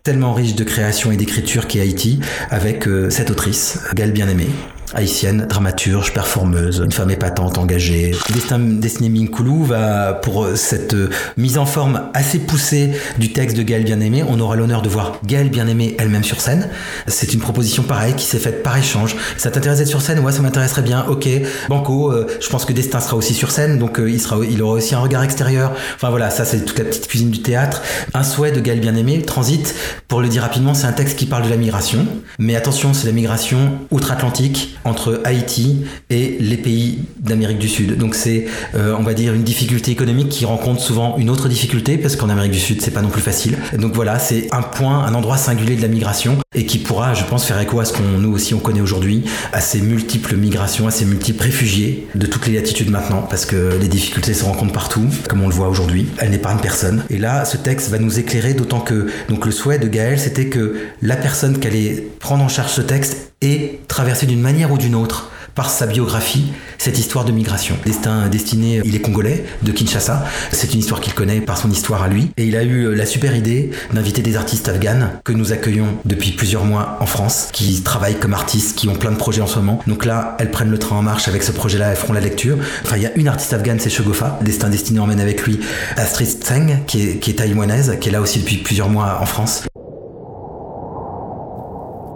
[0.02, 2.18] tellement riche de création et d'écriture qu'est Haïti,
[2.50, 4.48] avec cette autrice, Gaëlle Bien-Aimée
[4.94, 8.12] haïtienne, dramaturge, performeuse, une femme épatante, engagée.
[8.32, 10.96] Destin Destiné Minkoulou va, pour cette
[11.36, 15.20] mise en forme assez poussée du texte de Gaëlle Bien-Aimé, on aura l'honneur de voir
[15.24, 16.68] Gaëlle Bien-Aimé elle-même sur scène.
[17.06, 19.16] C'est une proposition pareille qui s'est faite par échange.
[19.36, 20.20] Ça t'intéresse d'être sur scène?
[20.20, 21.04] Ouais, ça m'intéresserait bien.
[21.08, 21.28] Ok,
[21.68, 24.94] Banco, euh, je pense que Destin sera aussi sur scène, donc euh, il, aura aussi
[24.94, 25.72] un regard extérieur.
[25.94, 27.82] Enfin voilà, ça c'est toute la petite cuisine du théâtre.
[28.14, 29.74] Un souhait de Gaëlle Bien-Aimé, Transit,
[30.08, 32.06] pour le dire rapidement, c'est un texte qui parle de la migration.
[32.38, 37.96] Mais attention, c'est la migration outre-Atlantique, entre Haïti et les pays d'Amérique du Sud.
[37.98, 41.98] Donc c'est, euh, on va dire, une difficulté économique qui rencontre souvent une autre difficulté
[41.98, 43.56] parce qu'en Amérique du Sud c'est pas non plus facile.
[43.78, 47.24] Donc voilà, c'est un point, un endroit singulier de la migration et qui pourra, je
[47.24, 50.86] pense, faire écho à ce qu'on nous aussi on connaît aujourd'hui, à ces multiples migrations,
[50.86, 54.72] à ces multiples réfugiés de toutes les latitudes maintenant parce que les difficultés se rencontrent
[54.72, 56.06] partout, comme on le voit aujourd'hui.
[56.18, 57.04] Elle n'épargne personne.
[57.10, 60.46] Et là, ce texte va nous éclairer d'autant que donc le souhait de Gaël c'était
[60.46, 64.78] que la personne qui allait prendre en charge ce texte et traverser d'une manière ou
[64.78, 67.76] d'une autre par sa biographie cette histoire de migration.
[67.86, 70.26] Destin destiné, il est congolais, de Kinshasa.
[70.50, 72.30] C'est une histoire qu'il connaît par son histoire à lui.
[72.36, 76.32] Et il a eu la super idée d'inviter des artistes afghanes que nous accueillons depuis
[76.32, 79.58] plusieurs mois en France, qui travaillent comme artistes, qui ont plein de projets en ce
[79.58, 79.80] moment.
[79.86, 82.58] Donc là, elles prennent le train en marche avec ce projet-là, elles feront la lecture.
[82.82, 84.38] Enfin, il y a une artiste afghane, c'est Shogofa.
[84.42, 85.60] Destin destiné emmène avec lui
[85.96, 89.64] Astrid Tseng, qui est, qui taïwanaise, qui est là aussi depuis plusieurs mois en France.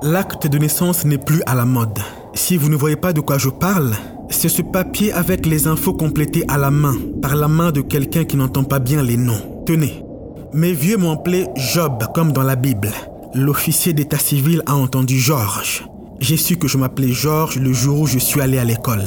[0.03, 1.99] L'acte de naissance n'est plus à la mode
[2.33, 3.97] Si vous ne voyez pas de quoi je parle,
[4.31, 8.25] c'est ce papier avec les infos complétées à la main, par la main de quelqu'un
[8.25, 9.65] qui n'entend pas bien les noms.
[9.67, 10.05] Tenez,
[10.53, 12.91] mes vieux m'ont appelé Job, comme dans la Bible.
[13.35, 15.85] L'officier d'état civil a entendu Georges.
[16.21, 19.05] J'ai su que je m'appelais Georges le jour où je suis allé à l'école.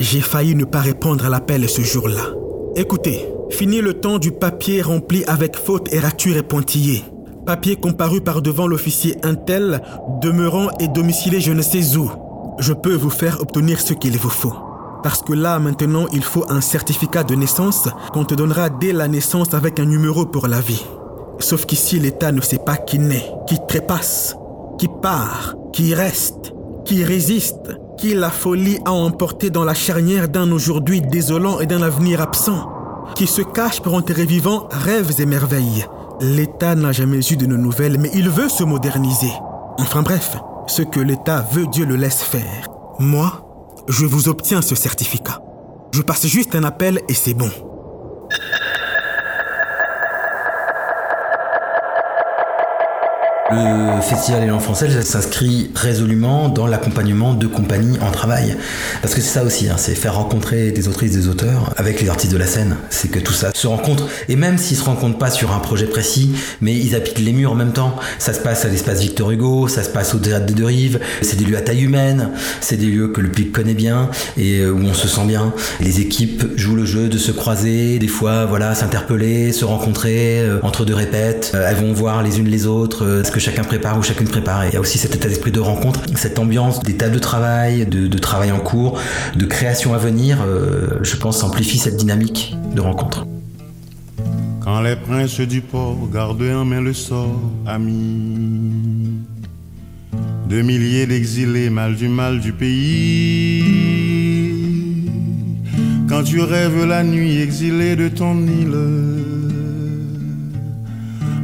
[0.00, 2.32] J'ai failli ne pas répondre à l'appel ce jour-là.
[2.74, 7.04] Écoutez, fini le temps du papier rempli avec fautes et ratures et pointillés.
[7.46, 9.80] Papier comparu par devant l'officier Intel,
[10.20, 12.10] demeurant et domicilé je ne sais où.
[12.58, 14.54] Je peux vous faire obtenir ce qu'il vous faut.
[15.04, 19.06] Parce que là, maintenant, il faut un certificat de naissance qu'on te donnera dès la
[19.06, 20.84] naissance avec un numéro pour la vie.
[21.38, 24.36] Sauf qu'ici, l'État ne sait pas qui naît, qui trépasse,
[24.76, 26.52] qui part, qui reste,
[26.84, 31.82] qui résiste, qui la folie a emporté dans la charnière d'un aujourd'hui désolant et d'un
[31.82, 32.72] avenir absent,
[33.14, 35.86] qui se cache pour enterrer vivant rêves et merveilles.
[36.20, 39.32] L'État n'a jamais eu de nouvelles, mais il veut se moderniser.
[39.78, 42.66] Enfin bref, ce que l'État veut, Dieu le laisse faire.
[42.98, 45.42] Moi, je vous obtiens ce certificat.
[45.92, 47.50] Je passe juste un appel et c'est bon.
[53.48, 58.56] Le festival Élan français ça s'inscrit résolument dans l'accompagnement de compagnies en travail.
[59.02, 62.08] Parce que c'est ça aussi, hein, c'est faire rencontrer des autrices, des auteurs avec les
[62.08, 62.76] artistes de la scène.
[62.90, 64.08] C'est que tout ça se rencontre.
[64.28, 67.52] Et même s'ils se rencontrent pas sur un projet précis, mais ils appliquent les murs
[67.52, 67.94] en même temps.
[68.18, 70.98] Ça se passe à l'espace Victor Hugo, ça se passe au théâtre des Deux Rives.
[71.22, 72.30] C'est des lieux à taille humaine,
[72.60, 75.52] c'est des lieux que le public connaît bien et euh, où on se sent bien.
[75.80, 80.58] Les équipes jouent le jeu de se croiser, des fois, voilà, s'interpeller, se rencontrer euh,
[80.62, 81.52] entre deux répètes.
[81.54, 84.64] Euh, elles vont voir les unes les autres chacun prépare ou chacune prépare.
[84.64, 87.18] Et il y a aussi cet état d'esprit de rencontre, cette ambiance des tables de
[87.18, 88.98] travail, de, travail en cours,
[89.34, 93.26] de création à venir, euh, je pense, amplifie cette dynamique de rencontre.
[94.62, 99.20] Quand les princes du port gardent en main le sort, ami,
[100.48, 103.64] de milliers d'exilés, mal du mal du pays.
[106.08, 109.45] Quand tu rêves la nuit exilé de ton île,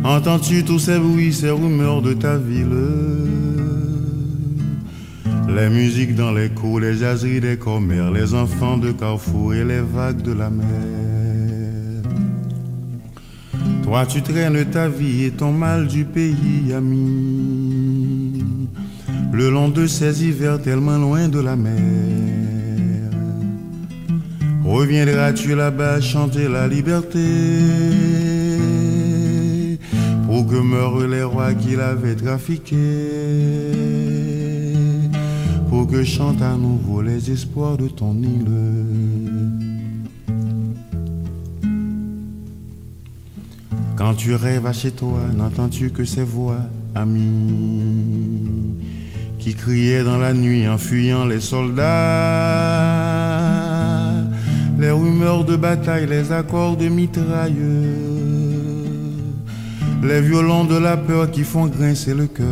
[0.05, 2.69] entends-tu tous ces bruits, ces rumeurs de ta ville?
[5.55, 9.81] Les musiques dans les cours, les jaseries des commères, les enfants de Carrefour et les
[9.81, 10.67] vagues de la mer.
[13.83, 18.43] Toi tu traînes ta vie et ton mal du pays, ami,
[19.33, 21.73] le long de ces hivers tellement loin de la mer.
[24.65, 27.19] Reviendras-tu là-bas chanter la liberté?
[30.43, 32.77] Pour que meurent les rois qui l'avaient trafiqué,
[35.69, 38.51] pour que chantent à nouveau les espoirs de ton île.
[43.95, 46.63] Quand tu rêves à chez toi, n'entends-tu que ces voix,
[46.97, 48.75] amis,
[49.39, 51.85] qui criaient dans la nuit en fuyant les soldats,
[54.77, 58.02] les rumeurs de bataille, les accords de mitrailleux,
[60.03, 62.47] les violons de la peur qui font grincer le cœur,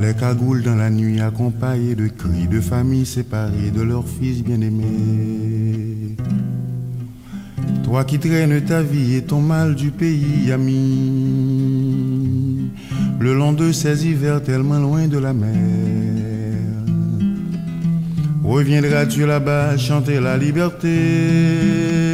[0.00, 6.16] les cagoules dans la nuit accompagnées de cris de familles séparées de leurs fils bien-aimés.
[7.84, 11.10] Toi qui traînes ta vie et ton mal du pays, ami,
[13.20, 15.54] le long de ces hivers tellement loin de la mer.
[18.42, 22.13] Reviendras-tu là-bas chanter la liberté?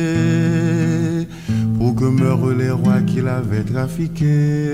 [2.00, 4.72] Que meurent les rois qui l'avaient trafiqué,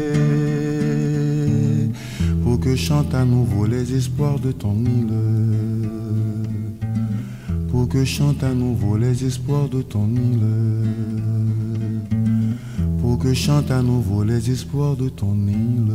[2.44, 6.06] pour que chantent à nouveau les espoirs de ton île
[7.76, 10.88] pour que chantent à nouveau les espoirs de ton île.
[13.02, 15.92] Pour que chantent à nouveau les espoirs de ton île.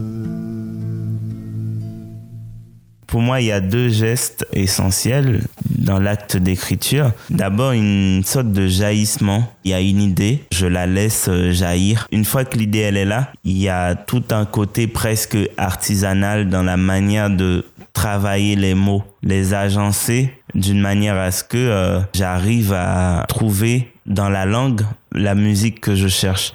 [3.07, 5.41] Pour moi, il y a deux gestes essentiels
[5.81, 7.11] dans l'acte d'écriture.
[7.29, 9.51] D'abord, une sorte de jaillissement.
[9.63, 12.07] Il y a une idée, je la laisse euh, jaillir.
[12.11, 16.49] Une fois que l'idée, elle est là, il y a tout un côté presque artisanal
[16.49, 21.99] dans la manière de travailler les mots, les agencer d'une manière à ce que euh,
[22.13, 26.53] j'arrive à trouver dans la langue la musique que je cherche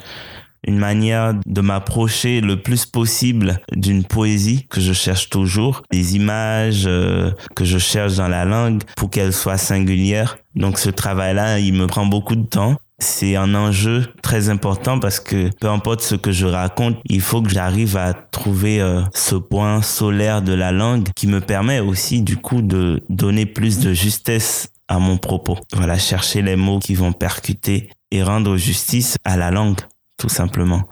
[0.66, 6.84] une manière de m'approcher le plus possible d'une poésie que je cherche toujours, des images
[6.86, 10.38] euh, que je cherche dans la langue pour qu'elles soient singulières.
[10.54, 12.76] Donc ce travail-là, il me prend beaucoup de temps.
[12.98, 17.42] C'est un enjeu très important parce que peu importe ce que je raconte, il faut
[17.42, 22.22] que j'arrive à trouver euh, ce point solaire de la langue qui me permet aussi
[22.22, 25.58] du coup de donner plus de justesse à mon propos.
[25.74, 29.80] Voilà, chercher les mots qui vont percuter et rendre justice à la langue
[30.16, 30.82] tout simplement.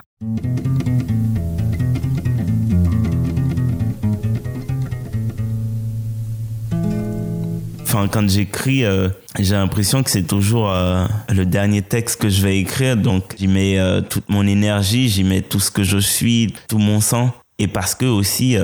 [7.95, 9.09] enfin quand j'écris, euh,
[9.39, 13.47] j'ai l'impression que c'est toujours euh, le dernier texte que je vais écrire, donc j'y
[13.47, 17.33] mets euh, toute mon énergie, j'y mets tout ce que je suis, tout mon sang,
[17.59, 18.57] et parce que aussi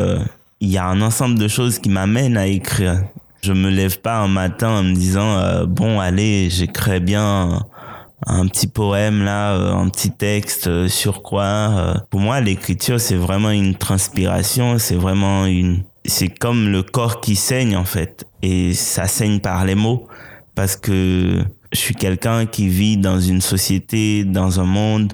[0.60, 3.02] il y a un ensemble de choses qui m'amènent à écrire.
[3.42, 7.62] Je me lève pas un matin en me disant bon allez j'écris bien
[8.26, 12.04] un petit poème là, un petit texte sur quoi.
[12.10, 17.36] Pour moi, l'écriture c'est vraiment une transpiration, c'est vraiment une c'est comme le corps qui
[17.36, 20.08] saigne en fait et ça saigne par les mots
[20.54, 25.12] parce que je suis quelqu'un qui vit dans une société, dans un monde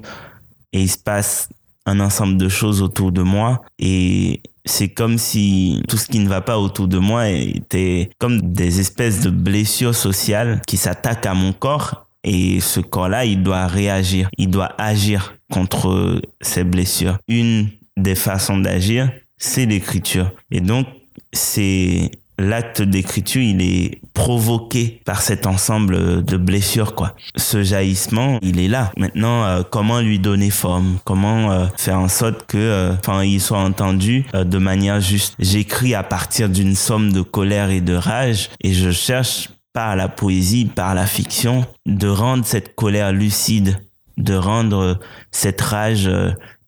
[0.73, 1.49] et il se passe
[1.85, 6.27] un ensemble de choses autour de moi et c'est comme si tout ce qui ne
[6.27, 11.33] va pas autour de moi était comme des espèces de blessures sociales qui s'attaquent à
[11.33, 17.17] mon corps et ce corps-là, il doit réagir, il doit agir contre ces blessures.
[17.29, 20.31] Une des façons d'agir, c'est l'écriture.
[20.51, 20.87] Et donc,
[21.31, 27.15] c'est l'acte d'écriture, il est provoqué par cet ensemble de blessures, quoi.
[27.37, 28.91] Ce jaillissement, il est là.
[28.97, 30.97] Maintenant, euh, comment lui donner forme?
[31.05, 35.35] Comment euh, faire en sorte que, euh, enfin, il soit entendu de manière juste?
[35.39, 40.07] J'écris à partir d'une somme de colère et de rage, et je cherche par la
[40.07, 43.77] poésie, par la fiction, de rendre cette colère lucide,
[44.17, 46.09] de rendre cette rage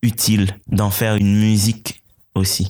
[0.00, 2.04] utile, d'en faire une musique
[2.36, 2.68] aussi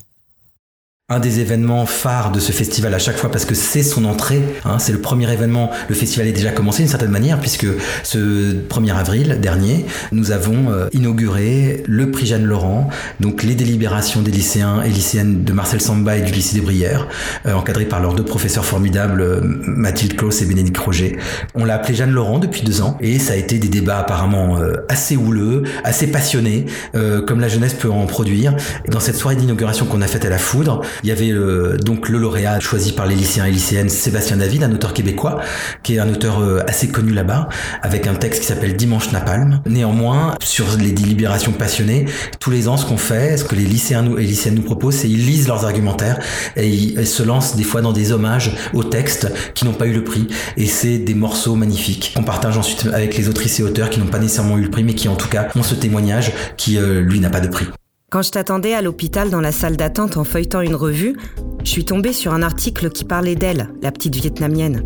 [1.10, 4.40] un des événements phares de ce festival à chaque fois parce que c'est son entrée.
[4.64, 5.70] Hein, c'est le premier événement.
[5.88, 7.66] Le festival est déjà commencé d'une certaine manière puisque
[8.04, 14.22] ce 1er avril dernier, nous avons euh, inauguré le prix Jeanne Laurent, donc les délibérations
[14.22, 17.08] des lycéens et lycéennes de Marcel Samba et du lycée des Brières,
[17.44, 21.18] euh, encadrés par leurs deux professeurs formidables, euh, Mathilde Claus et Bénédicte Roger.
[21.56, 24.58] On l'a appelé Jeanne Laurent depuis deux ans et ça a été des débats apparemment
[24.88, 28.54] assez houleux, assez passionnés, comme la jeunesse peut en produire.
[28.88, 32.08] dans cette soirée d'inauguration qu'on a faite à la foudre, il y avait euh, donc
[32.08, 35.40] le lauréat choisi par les lycéens et lycéennes, Sébastien David, un auteur québécois,
[35.82, 37.48] qui est un auteur euh, assez connu là-bas,
[37.82, 39.60] avec un texte qui s'appelle Dimanche Napalm.
[39.66, 42.06] Néanmoins, sur les délibérations passionnées,
[42.38, 45.08] tous les ans, ce qu'on fait, ce que les lycéens et lycéennes nous proposent, c'est
[45.08, 46.18] ils lisent leurs argumentaires
[46.56, 49.92] et ils se lancent des fois dans des hommages aux textes qui n'ont pas eu
[49.92, 50.28] le prix.
[50.56, 54.06] Et c'est des morceaux magnifiques qu'on partage ensuite avec les autrices et auteurs qui n'ont
[54.06, 57.00] pas nécessairement eu le prix, mais qui en tout cas ont ce témoignage qui, euh,
[57.00, 57.66] lui, n'a pas de prix.
[58.10, 61.16] Quand je t'attendais à l'hôpital dans la salle d'attente en feuilletant une revue,
[61.62, 64.82] je suis tombée sur un article qui parlait d'elle, la petite vietnamienne.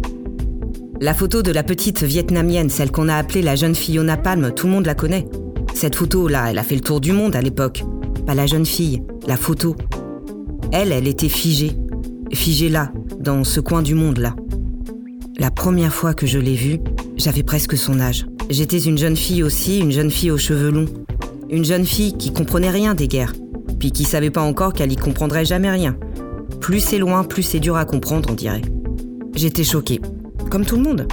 [1.00, 4.52] La photo de la petite vietnamienne, celle qu'on a appelée la jeune fille au napalm,
[4.52, 5.26] tout le monde la connaît.
[5.72, 7.82] Cette photo-là, elle a fait le tour du monde à l'époque.
[8.26, 9.74] Pas la jeune fille, la photo.
[10.70, 11.72] Elle, elle était figée.
[12.30, 14.36] Figée là, dans ce coin du monde là.
[15.38, 16.78] La première fois que je l'ai vue,
[17.16, 18.26] j'avais presque son âge.
[18.50, 20.88] J'étais une jeune fille aussi, une jeune fille aux cheveux longs,
[21.54, 23.32] une jeune fille qui comprenait rien des guerres,
[23.78, 25.96] puis qui savait pas encore qu'elle y comprendrait jamais rien.
[26.60, 28.62] Plus c'est loin, plus c'est dur à comprendre, on dirait.
[29.36, 30.00] J'étais choquée,
[30.50, 31.06] comme tout le monde.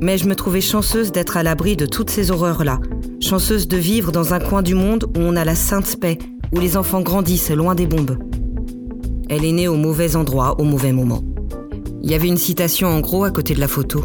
[0.00, 2.80] Mais je me trouvais chanceuse d'être à l'abri de toutes ces horreurs-là,
[3.20, 6.18] chanceuse de vivre dans un coin du monde où on a la sainte paix,
[6.52, 8.18] où les enfants grandissent loin des bombes.
[9.28, 11.22] Elle est née au mauvais endroit, au mauvais moment.
[12.02, 14.04] Il y avait une citation en gros à côté de la photo.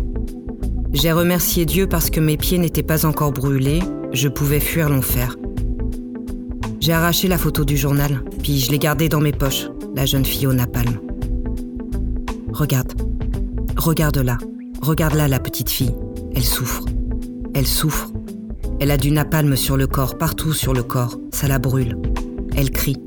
[0.93, 3.81] J'ai remercié Dieu parce que mes pieds n'étaient pas encore brûlés,
[4.13, 5.35] je pouvais fuir l'enfer.
[6.89, 10.25] J'ai arraché la photo du journal, puis je l'ai gardée dans mes poches, la jeune
[10.25, 10.99] fille au napalm.
[12.51, 12.99] Regarde.
[13.77, 14.39] Regarde-la.
[14.81, 15.93] Regarde-la, la petite fille.
[16.33, 16.85] Elle souffre.
[17.53, 18.11] Elle souffre.
[18.79, 21.19] Elle a du napalm sur le corps, partout sur le corps.
[21.31, 21.95] Ça la brûle.
[22.55, 22.97] Elle crie.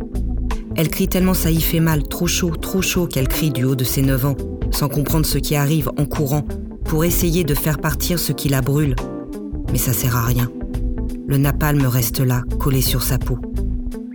[0.76, 3.74] Elle crie tellement ça y fait mal, trop chaud, trop chaud qu'elle crie du haut
[3.74, 4.36] de ses 9 ans,
[4.70, 6.46] sans comprendre ce qui arrive en courant,
[6.84, 8.94] pour essayer de faire partir ce qui la brûle.
[9.72, 10.48] Mais ça sert à rien.
[11.26, 13.38] Le napalm reste là, collé sur sa peau.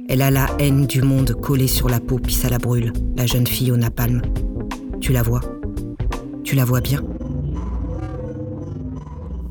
[0.10, 3.26] Elle a la haine du monde collée sur la peau, puis ça la brûle, la
[3.26, 4.22] jeune fille au napalm.
[5.02, 5.42] Tu la vois
[6.46, 7.02] Tu la vois bien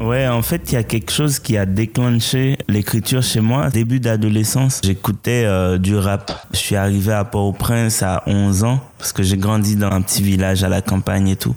[0.00, 3.68] Ouais, en fait, il y a quelque chose qui a déclenché l'écriture chez moi.
[3.68, 6.32] Début d'adolescence, j'écoutais euh, du rap.
[6.52, 10.22] Je suis arrivé à Port-au-Prince à 11 ans, parce que j'ai grandi dans un petit
[10.22, 11.56] village à la campagne et tout.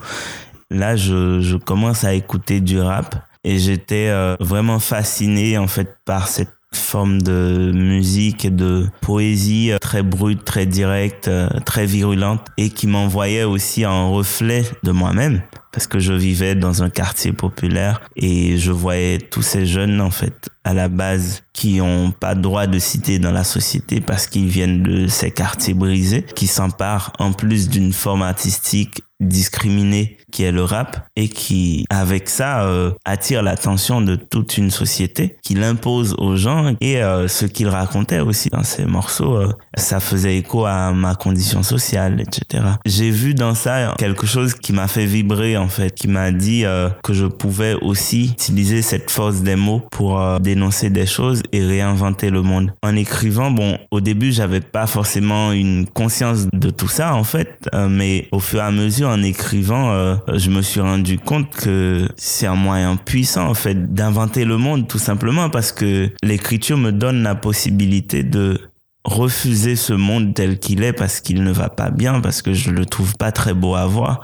[0.69, 6.27] Là, je, commence à écouter du rap et j'étais euh, vraiment fasciné en fait par
[6.27, 12.41] cette forme de musique et de poésie euh, très brute, très directe, euh, très virulente
[12.57, 17.31] et qui m'envoyait aussi un reflet de moi-même parce que je vivais dans un quartier
[17.33, 22.35] populaire et je voyais tous ces jeunes en fait à la base qui ont pas
[22.35, 27.13] droit de citer dans la société parce qu'ils viennent de ces quartiers brisés qui s'emparent
[27.19, 32.91] en plus d'une forme artistique discriminée qui est le rap et qui avec ça euh,
[33.03, 38.19] attire l'attention de toute une société qui l'impose aux gens et euh, ce qu'il racontait
[38.19, 43.33] aussi dans ces morceaux euh, ça faisait écho à ma condition sociale etc j'ai vu
[43.33, 47.13] dans ça quelque chose qui m'a fait vibrer en fait, qui m'a dit euh, que
[47.13, 52.29] je pouvais aussi utiliser cette force des mots pour euh, dénoncer des choses et réinventer
[52.29, 52.71] le monde.
[52.81, 57.69] En écrivant, bon, au début, j'avais pas forcément une conscience de tout ça en fait,
[57.73, 62.07] euh, mais au fur et à mesure, en écrivant, je me suis rendu compte que
[62.15, 66.91] c'est un moyen puissant en fait d'inventer le monde tout simplement parce que l'écriture me
[66.91, 68.59] donne la possibilité de
[69.05, 72.69] refuser ce monde tel qu'il est parce qu'il ne va pas bien, parce que je
[72.69, 74.21] le trouve pas très beau à voir.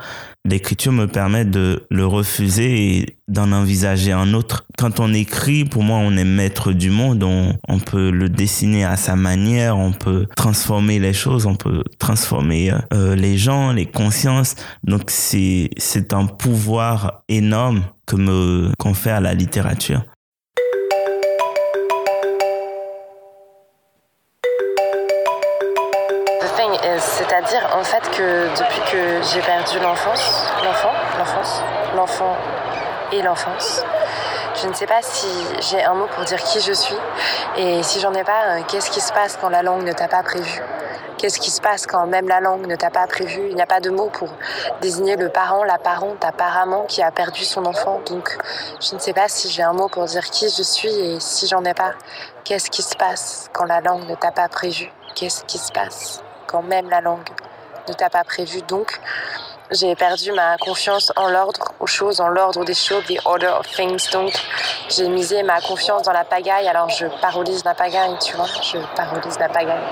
[0.48, 4.64] L'écriture me permet de le refuser et d'en envisager un autre.
[4.78, 8.96] Quand on écrit, pour moi, on est maître du monde, on, peut le dessiner à
[8.96, 14.54] sa manière, on peut transformer les choses, on peut transformer euh, les gens, les consciences.
[14.84, 20.04] Donc c'est, c'est un pouvoir énorme que me confère la littérature.
[27.86, 31.62] Fait que depuis que j'ai perdu l'enfance, l'enfant, l'enfance,
[31.94, 32.36] l'enfant
[33.12, 33.84] et l'enfance,
[34.60, 35.28] je ne sais pas si
[35.70, 36.96] j'ai un mot pour dire qui je suis
[37.56, 40.08] et si j'en ai pas, euh, qu'est-ce qui se passe quand la langue ne t'a
[40.08, 40.60] pas prévu?
[41.16, 43.40] Qu'est-ce qui se passe quand même la langue ne t'a pas prévu?
[43.50, 44.30] Il n'y a pas de mot pour
[44.80, 48.00] désigner le parent, la parente apparemment qui a perdu son enfant.
[48.06, 48.36] Donc
[48.80, 51.46] je ne sais pas si j'ai un mot pour dire qui je suis et si
[51.46, 51.92] j'en ai pas,
[52.42, 54.90] qu'est-ce qui se passe quand la langue ne t'a pas prévu?
[55.14, 57.28] Qu'est-ce qui se passe quand même la langue
[57.88, 58.62] ne t'a pas prévu.
[58.62, 59.00] Donc,
[59.70, 63.66] j'ai perdu ma confiance en l'ordre, aux choses, en l'ordre des choses, the order of
[63.66, 64.10] things.
[64.12, 64.32] Donc,
[64.88, 66.68] j'ai misé ma confiance dans la pagaille.
[66.68, 68.46] Alors, je parolise la pagaille, tu vois.
[68.62, 69.82] Je parolise la pagaille.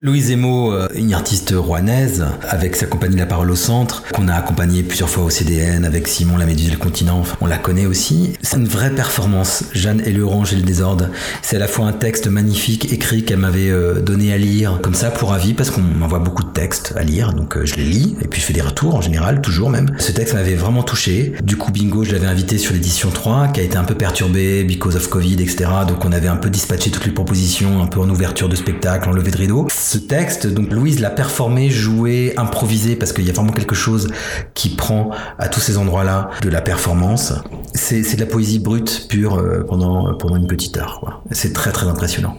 [0.00, 4.34] Louise Emo, euh, une artiste rouennaise, avec sa compagnie La Parole au Centre, qu'on a
[4.34, 7.86] accompagnée plusieurs fois au CDN, avec Simon La Méduse et le Continent, on la connaît
[7.86, 8.34] aussi.
[8.40, 11.08] C'est une vraie performance, Jeanne et l'orange et le désordre.
[11.42, 14.94] C'est à la fois un texte magnifique, écrit, qu'elle m'avait euh, donné à lire, comme
[14.94, 17.84] ça, pour avis, parce qu'on m'envoie beaucoup de textes à lire, donc euh, je les
[17.84, 19.90] lis, et puis je fais des retours en général, toujours même.
[19.98, 21.32] Ce texte m'avait vraiment touché.
[21.42, 24.62] Du coup, Bingo, je l'avais invité sur l'édition 3, qui a été un peu perturbée,
[24.62, 25.70] because of Covid, etc.
[25.88, 29.08] Donc on avait un peu dispatché toutes les propositions, un peu en ouverture de spectacle,
[29.08, 30.46] en levée de rideau ce texte.
[30.46, 34.08] Donc Louise l'a performé, joué, improvisé parce qu'il y a vraiment quelque chose
[34.52, 37.32] qui prend à tous ces endroits-là de la performance.
[37.74, 41.22] C'est de la poésie brute pure euh, pendant pendant une petite heure.
[41.30, 42.36] C'est très très impressionnant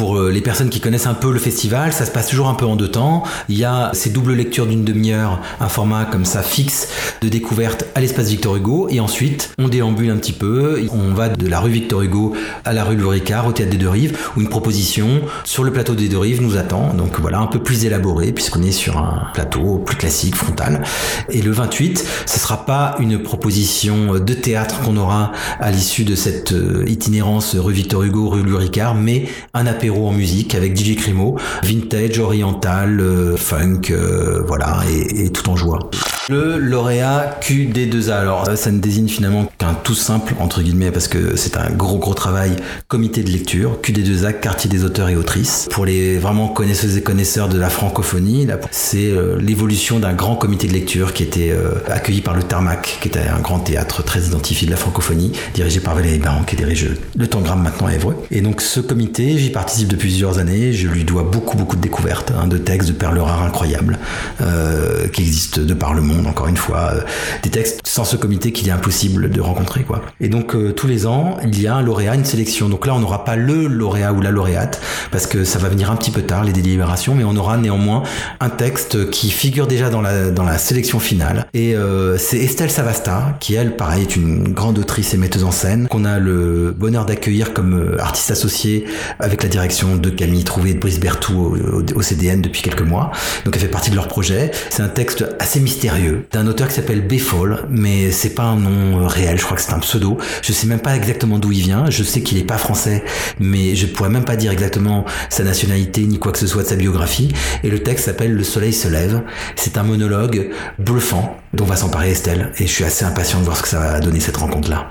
[0.00, 2.54] pour euh, les personnes qui connaissent un peu le festival, ça se passe toujours un
[2.54, 3.22] peu en deux temps.
[3.50, 6.88] Il y a ces doubles lectures d'une demi-heure, un format comme ça fixe
[7.20, 10.80] de découverte à l'espace Victor Hugo, et ensuite on déambule un petit peu.
[10.90, 12.34] On va de la rue Victor Hugo
[12.64, 15.70] à la rue Louis Ricard, au théâtre des Deux Rives, où une proposition sur le
[15.70, 16.94] plateau des Deux Rives nous attend.
[16.94, 20.82] Donc voilà, un peu plus élaboré puisqu'on est sur un plateau plus classique, frontal.
[21.28, 26.14] Et le 28, ce sera pas une proposition de théâtre qu'on aura à l'issue de
[26.14, 30.76] cette euh, itinérance rue Victor Hugo, rue Louis Ricard, mais un apéro en musique avec
[30.76, 35.90] DJ Crimo, vintage, oriental, euh, funk, euh, voilà, et, tout en joie.
[36.30, 41.34] Le lauréat QD2A, alors ça ne désigne finalement qu'un tout simple, entre guillemets, parce que
[41.34, 42.54] c'est un gros gros travail,
[42.86, 45.66] comité de lecture, QD2A, quartier des auteurs et autrices.
[45.72, 50.68] Pour les vraiment connaisseuses et connaisseurs de la francophonie, c'est euh, l'évolution d'un grand comité
[50.68, 51.52] de lecture qui était
[51.88, 55.80] accueilli par le Tarmac, qui était un grand théâtre très identifié de la francophonie, dirigé
[55.80, 58.14] par Valérie Baron, qui dirige le Tangram maintenant à Évreux.
[58.30, 60.72] Et donc ce comité, j'y participe depuis plusieurs années.
[60.72, 63.98] Je lui dois beaucoup, beaucoup de découvertes, hein, de textes, de perles rares incroyables
[64.40, 66.92] euh, qui existent de par le monde, encore une fois.
[66.94, 67.00] Euh,
[67.42, 69.84] des textes sans ce comité qu'il est impossible de rencontrer.
[70.20, 72.68] Et donc, euh, tous les ans, il y a un lauréat, une sélection.
[72.68, 75.90] Donc là, on n'aura pas le lauréat ou la lauréate, parce que ça va venir
[75.90, 78.02] un petit peu tard, les délibérations, mais on aura néanmoins
[78.40, 81.46] un texte qui figure déjà dans la, dans la sélection finale.
[81.54, 81.74] Et
[82.18, 86.04] c'est Estelle Savasta, qui elle, pareil, est une grande autrice et metteuse en scène, qu'on
[86.04, 88.84] a le bonheur d'accueillir comme artiste associé
[89.18, 93.10] avec la direction de Camille Trouvé et de Brice Berthoud au, CDN depuis quelques mois.
[93.44, 94.50] Donc elle fait partie de leur projet.
[94.70, 99.06] C'est un texte assez mystérieux d'un auteur qui s'appelle Befall, mais c'est pas un nom
[99.06, 100.18] réel, je crois que c'est un pseudo.
[100.42, 101.90] Je sais même pas exactement d'où il vient.
[101.90, 103.04] Je sais qu'il est pas français,
[103.38, 106.68] mais je pourrais même pas dire exactement sa nationalité ni quoi que ce soit de
[106.68, 107.32] sa biographie.
[107.64, 109.22] Et le texte s'appelle Le soleil se lève.
[109.56, 112.52] C'est un monologue bluffant dont va s'emparer Estelle.
[112.58, 114.90] Et je suis assez impatient de voir ce que ça va donner cette rencontre-là.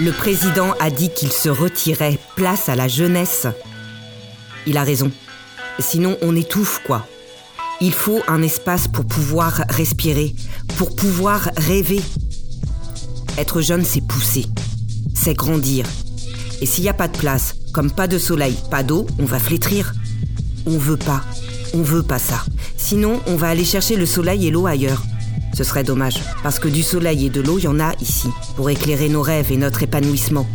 [0.00, 3.46] Le président a dit qu'il se retirait, place à la jeunesse.
[4.66, 5.10] Il a raison.
[5.78, 7.06] Sinon, on étouffe, quoi.
[7.84, 10.36] Il faut un espace pour pouvoir respirer,
[10.76, 12.00] pour pouvoir rêver.
[13.36, 14.46] Être jeune, c'est pousser,
[15.16, 15.84] c'est grandir.
[16.60, 19.40] Et s'il n'y a pas de place, comme pas de soleil, pas d'eau, on va
[19.40, 19.94] flétrir.
[20.64, 21.22] On veut pas.
[21.74, 22.44] On veut pas ça.
[22.76, 25.02] Sinon, on va aller chercher le soleil et l'eau ailleurs.
[25.52, 28.28] Ce serait dommage, parce que du soleil et de l'eau, il y en a ici,
[28.54, 30.46] pour éclairer nos rêves et notre épanouissement.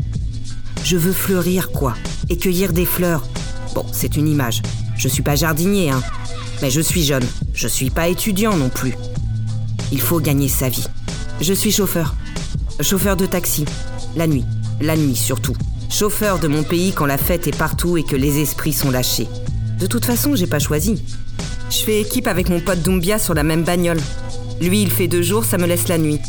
[0.85, 1.93] Je veux fleurir, quoi,
[2.29, 3.27] et cueillir des fleurs.
[3.75, 4.61] Bon, c'est une image.
[4.95, 6.01] Je suis pas jardinier, hein.
[6.61, 7.25] Mais je suis jeune.
[7.53, 8.95] Je suis pas étudiant non plus.
[9.91, 10.87] Il faut gagner sa vie.
[11.39, 12.15] Je suis chauffeur.
[12.81, 13.65] Chauffeur de taxi.
[14.15, 14.45] La nuit.
[14.81, 15.55] La nuit surtout.
[15.89, 19.27] Chauffeur de mon pays quand la fête est partout et que les esprits sont lâchés.
[19.79, 21.01] De toute façon, j'ai pas choisi.
[21.69, 23.99] Je fais équipe avec mon pote Doumbia sur la même bagnole.
[24.59, 26.19] Lui, il fait deux jours, ça me laisse la nuit.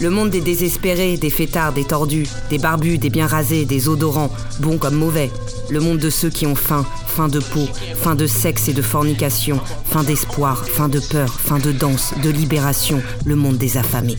[0.00, 4.30] Le monde des désespérés, des fêtards, des tordus, des barbus, des bien rasés, des odorants,
[4.60, 5.28] bons comme mauvais.
[5.70, 8.82] Le monde de ceux qui ont faim, faim de peau, faim de sexe et de
[8.82, 14.16] fornication, faim d'espoir, faim de peur, faim de danse, de libération, le monde des affamés.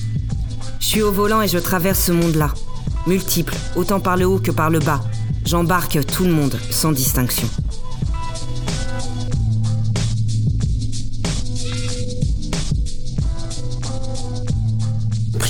[0.82, 2.54] Je suis au volant et je traverse ce monde-là.
[3.08, 5.02] Multiple, autant par le haut que par le bas.
[5.46, 7.48] J'embarque tout le monde, sans distinction.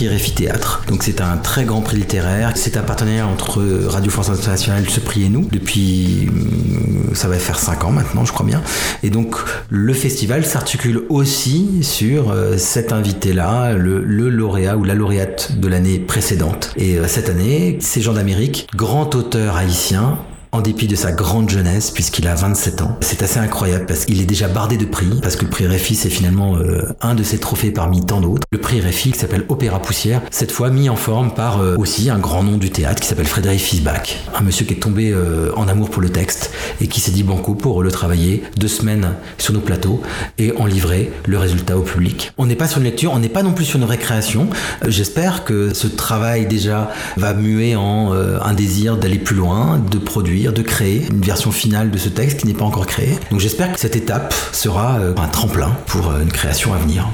[0.08, 0.84] Réfi Théâtre.
[0.88, 2.52] Donc c'est un très grand prix littéraire.
[2.56, 5.48] C'est un partenariat entre Radio France Internationale, ce prix et nous.
[5.52, 8.62] Depuis, euh, ça va faire 5 ans maintenant, je crois bien.
[9.04, 9.36] Et donc
[9.70, 15.68] le festival s'articule aussi sur euh, cet invité-là, le, le lauréat ou la lauréate de
[15.68, 16.72] l'année précédente.
[16.78, 20.20] Et euh, cette année, c'est Jean d'Amérique, grand auteur haïtien,
[20.52, 22.98] en dépit de sa grande jeunesse, puisqu'il a 27 ans.
[23.02, 25.96] C'est assez incroyable parce qu'il est déjà bardé de prix, parce que le prix Réfi,
[25.96, 28.48] c'est finalement euh, un de ses trophées parmi tant d'autres.
[28.52, 32.10] Le prix Réfi, qui s'appelle Opéra Poussière, cette fois mis en forme par euh, aussi
[32.10, 34.24] un grand nom du théâtre qui s'appelle Frédéric Fisbach.
[34.36, 37.24] Un monsieur qui est tombé euh, en amour pour le texte et qui s'est dit
[37.24, 40.02] banco pour le travailler deux semaines sur nos plateaux
[40.40, 42.32] et en livrer le résultat au public.
[42.40, 44.50] On n'est pas sur une lecture, on n'est pas non plus sur une récréation.
[44.88, 50.39] J'espère que ce travail déjà va muer en un désir d'aller plus loin, de produire
[50.40, 53.10] de créer une version finale de ce texte qui n'est pas encore créé.
[53.30, 57.08] Donc j'espère que cette étape sera euh, un tremplin pour euh, une création à venir.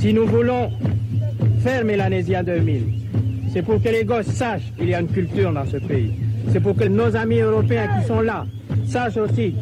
[0.00, 0.70] Si nous voulons
[1.62, 2.82] faire Mélanésia 2000,
[3.52, 6.14] c'est pour que les gosses sachent qu'il y a une culture dans ce pays.
[6.50, 8.46] C'est pour que nos amis européens qui sont là
[8.88, 9.54] sachent aussi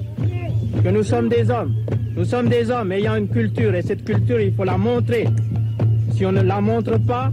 [0.84, 1.74] que nous sommes des hommes.
[2.16, 5.26] Nous sommes des hommes ayant une culture et cette culture, il faut la montrer.
[6.16, 7.30] Si on ne la montre pas,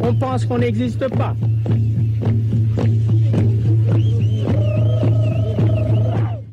[0.00, 1.36] on pense qu'on n'existe pas.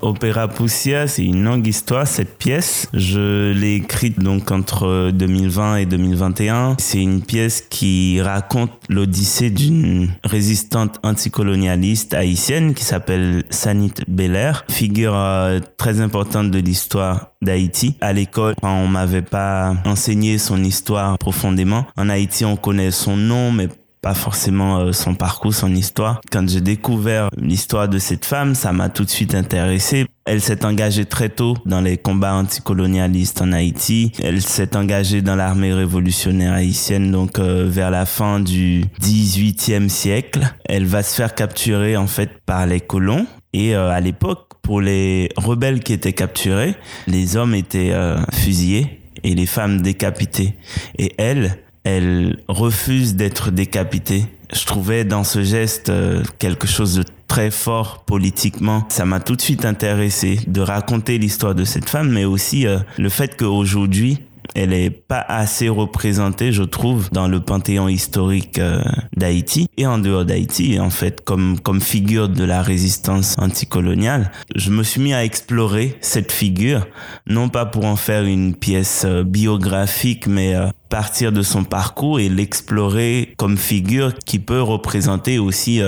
[0.08, 2.88] Opéra Poussia, c'est une longue histoire, cette pièce.
[2.93, 6.78] Je l'ai écrite donc entre 2020 et 2021.
[6.80, 15.14] C'est une pièce qui raconte l'odyssée d'une résistante anticolonialiste haïtienne qui s'appelle Sanit Belair, figure
[15.14, 17.97] euh, très importante de l'histoire d'Haïti.
[17.99, 21.86] À l'école, on m'avait pas enseigné son histoire profondément.
[21.97, 23.68] En Haïti, on connaît son nom, mais
[24.08, 26.22] pas forcément euh, son parcours, son histoire.
[26.32, 30.05] Quand j'ai découvert l'histoire de cette femme, ça m'a tout de suite intéressé.
[30.24, 34.14] Elle s'est engagée très tôt dans les combats anticolonialistes en Haïti.
[34.24, 40.55] Elle s'est engagée dans l'armée révolutionnaire haïtienne, donc euh, vers la fin du 18e siècle.
[40.64, 43.28] Elle va se faire capturer en fait par les colons.
[43.51, 46.78] Et euh, à l'époque, pour les rebelles qui étaient capturés,
[47.08, 47.93] les hommes étaient
[48.32, 50.53] fusillés et les femmes décapitées.
[50.97, 54.25] Et elle, elle refuse d'être décapitée.
[54.53, 58.85] Je trouvais dans ce geste euh, quelque chose de très fort politiquement.
[58.89, 62.79] Ça m'a tout de suite intéressé de raconter l'histoire de cette femme, mais aussi euh,
[62.97, 64.19] le fait qu'aujourd'hui,
[64.53, 68.81] elle est pas assez représentée, je trouve, dans le panthéon historique euh,
[69.15, 74.31] d'Haïti et en dehors d'Haïti, en fait, comme comme figure de la résistance anticoloniale.
[74.55, 76.85] Je me suis mis à explorer cette figure,
[77.27, 80.55] non pas pour en faire une pièce biographique, mais
[80.89, 85.81] partir de son parcours et l'explorer comme figure qui peut représenter aussi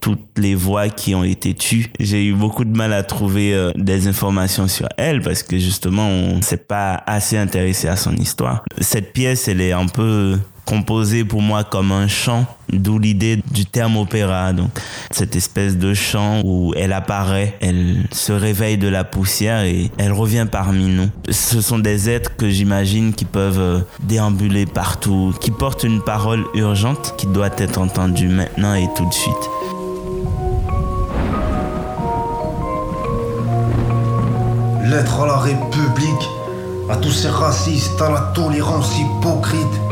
[0.00, 1.90] toutes les voix qui ont été tues.
[1.98, 6.42] J'ai eu beaucoup de mal à trouver des informations sur elle parce que justement on
[6.42, 8.64] s'est pas assez intéressé à son histoire.
[8.80, 10.38] Cette pièce, elle est un peu
[10.72, 14.54] composée pour moi comme un chant, d'où l'idée du terme opéra.
[14.54, 14.70] Donc,
[15.10, 20.12] cette espèce de chant où elle apparaît, elle se réveille de la poussière et elle
[20.12, 21.10] revient parmi nous.
[21.28, 26.42] Ce sont des êtres que j'imagine qui peuvent euh, déambuler partout, qui portent une parole
[26.54, 29.34] urgente qui doit être entendue maintenant et tout de suite.
[34.86, 36.28] Lettre à la République
[36.88, 39.91] à tous ces racistes à la tolérance hypocrite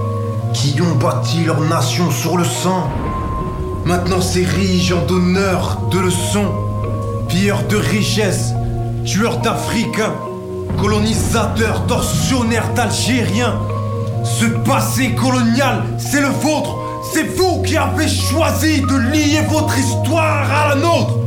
[0.52, 2.88] qui ont bâti leur nation sur le sang.
[3.84, 6.52] Maintenant s'érigent en donneurs de leçons,
[7.28, 8.52] pilleurs de richesses,
[9.04, 10.14] tueurs d'Africains,
[10.78, 13.58] colonisateurs, tortionnaires d'Algériens.
[14.24, 16.76] Ce passé colonial, c'est le vôtre.
[17.12, 21.19] C'est vous qui avez choisi de lier votre histoire à la nôtre.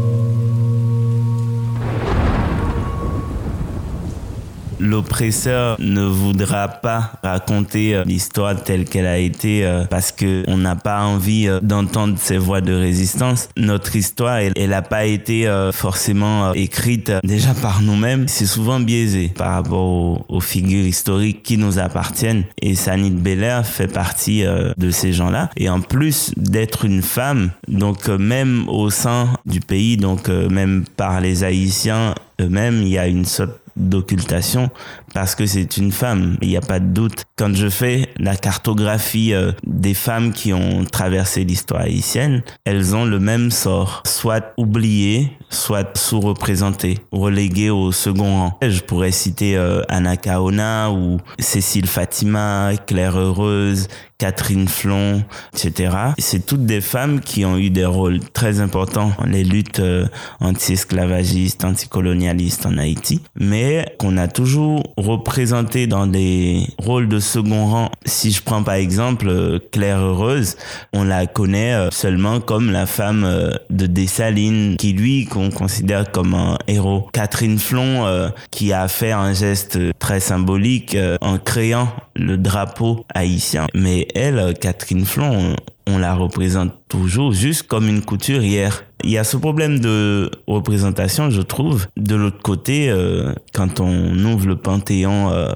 [4.84, 10.58] L'oppresseur ne voudra pas raconter euh, l'histoire telle qu'elle a été euh, parce que on
[10.58, 13.50] n'a pas envie euh, d'entendre ces voix de résistance.
[13.58, 18.28] Notre histoire, elle n'a pas été forcément écrite déjà par nous-mêmes.
[18.28, 22.44] C'est souvent biaisé par rapport aux, figures historiques qui nous appartiennent.
[22.62, 25.50] Et Sanit Belair fait partie de ces gens-là.
[25.56, 31.22] Et en plus d'être une femme, donc même au sein du pays, donc même par
[31.22, 34.70] les Haïtiens eux-mêmes, il y a une sorte d'occultation
[35.14, 37.24] parce que c'est une femme, il n'y a pas de doute.
[37.38, 43.06] Quand je fais la cartographie euh, des femmes qui ont traversé l'histoire haïtienne, elles ont
[43.06, 48.58] le même sort, soit oubliées, soit sous-représentées, reléguées au second rang.
[48.62, 53.88] Je pourrais citer euh, Anna Kaona ou Cécile Fatima, Claire Heureuse,
[54.24, 55.98] Catherine Flon, etc.
[56.18, 60.08] C'est toutes des femmes qui ont eu des rôles très importants dans les luttes euh,
[60.40, 67.92] anti-esclavagistes, anticolonialistes en Haïti, mais qu'on a toujours représentées dans des rôles de second rang.
[68.06, 70.56] Si je prends par exemple euh, Claire Heureuse,
[70.94, 73.28] on la connaît euh, seulement comme la femme
[73.70, 77.08] de Dessalines, qui lui qu'on considère comme un héros.
[77.14, 83.68] Catherine Flon, qui a fait un geste très symbolique en créant le drapeau haïtien.
[83.74, 85.56] Mais elle, Catherine Flon,
[85.88, 88.84] on, la représente toujours juste comme une couturière.
[89.04, 91.88] Il y a ce problème de représentation, je trouve.
[91.98, 95.54] De l'autre côté, euh, quand on ouvre le panthéon euh,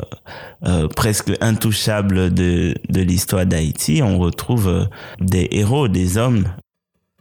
[0.66, 4.88] euh, presque intouchable de, de l'histoire d'Haïti, on retrouve
[5.20, 6.46] des héros, des hommes.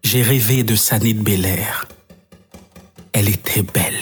[0.02, 1.86] J'ai rêvé de Sanit Belair.
[3.12, 3.94] Elle était belle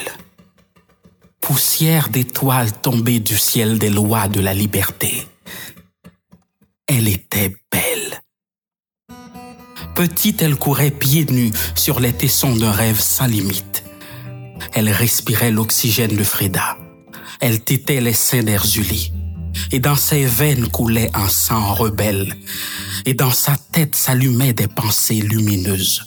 [1.44, 5.26] poussière d'étoiles tombées du ciel des lois de la liberté.
[6.86, 7.93] Elle était belle.
[9.94, 13.84] Petite, elle courait pieds nus sur les tessons d'un rêve sans limite.
[14.72, 16.76] Elle respirait l'oxygène de Freda.
[17.40, 19.12] Elle tétait les seins d'Erzuli.
[19.70, 22.34] Et dans ses veines coulait un sang rebelle.
[23.06, 26.04] Et dans sa tête s'allumaient des pensées lumineuses.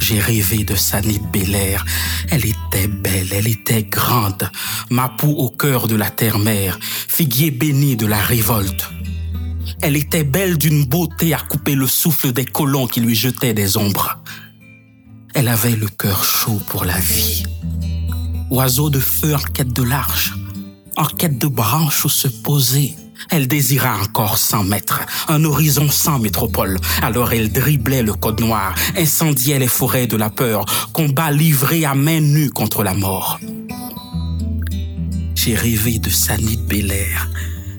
[0.00, 1.84] J'ai rêvé de Sanit Belair.
[2.30, 4.50] Elle était belle, elle était grande.
[4.90, 8.88] Ma peau au cœur de la terre-mère, figuier béni de la révolte.
[9.82, 13.76] Elle était belle d'une beauté à couper le souffle des colons qui lui jetaient des
[13.76, 14.18] ombres.
[15.34, 17.44] Elle avait le cœur chaud pour la vie.
[18.50, 20.34] Oiseau de feu en quête de l'arche,
[20.96, 22.96] en quête de branches où se poser
[23.30, 26.78] elle désira encore 100 mètres, un horizon sans métropole.
[27.02, 31.94] Alors elle driblait le code noir, incendiait les forêts de la peur, combat livré à
[31.94, 33.40] main nue contre la mort.
[35.34, 37.28] J'ai rêvé de Sanit Belair.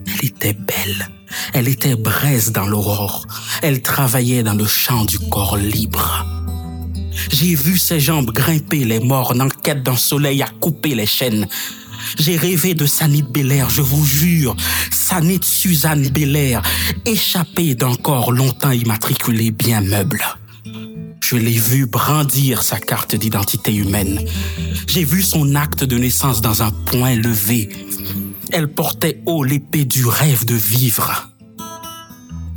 [0.08, 1.10] Elle était belle.
[1.54, 3.26] Elle était braise dans l'aurore.
[3.62, 6.26] Elle travaillait dans le champ du corps libre.
[7.32, 11.48] J'ai vu ses jambes grimper les morts en quête d'un soleil à couper les chaînes.
[12.18, 14.56] J'ai rêvé de Sanit Belair, je vous jure.
[14.92, 16.62] Sanit Suzanne Belair,
[17.06, 20.24] échappée d'un corps longtemps immatriculé bien meuble.
[21.22, 24.22] Je l'ai vu brandir sa carte d'identité humaine.
[24.88, 27.68] J'ai vu son acte de naissance dans un point levé.
[28.52, 31.30] Elle portait haut l'épée du rêve de vivre.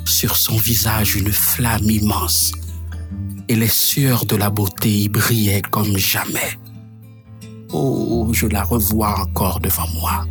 [0.05, 2.53] Sur son visage, une flamme immense.
[3.49, 6.59] Et les sueurs de la beauté y brillaient comme jamais.
[7.72, 10.24] Oh, je la revois encore devant moi,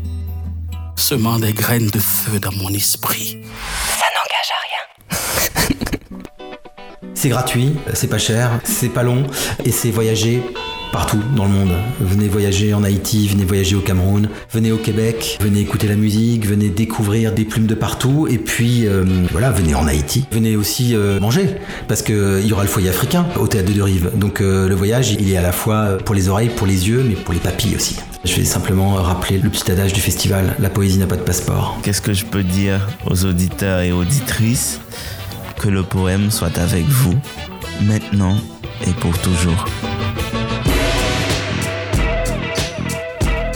[0.96, 3.38] semant des graines de feu dans mon esprit.
[3.98, 6.00] Ça n'engage à rien.
[7.14, 9.26] c'est gratuit, c'est pas cher, c'est pas long
[9.66, 10.42] et c'est voyager
[10.92, 11.72] partout dans le monde.
[12.00, 16.46] Venez voyager en Haïti, venez voyager au Cameroun, venez au Québec, venez écouter la musique,
[16.46, 20.96] venez découvrir des plumes de partout, et puis euh, voilà, venez en Haïti, venez aussi
[20.96, 24.12] euh, manger, parce qu'il euh, y aura le foyer africain au théâtre de Rive.
[24.16, 27.16] Donc le voyage, il est à la fois pour les oreilles, pour les yeux, mais
[27.16, 27.98] pour les papilles aussi.
[28.26, 31.78] Je vais simplement rappeler le petit adage du festival, la poésie n'a pas de passeport.
[31.84, 34.80] Qu'est-ce que je peux dire aux auditeurs et auditrices?
[35.58, 37.16] Que le poème soit avec vous,
[37.82, 38.38] maintenant
[38.88, 39.66] et pour toujours.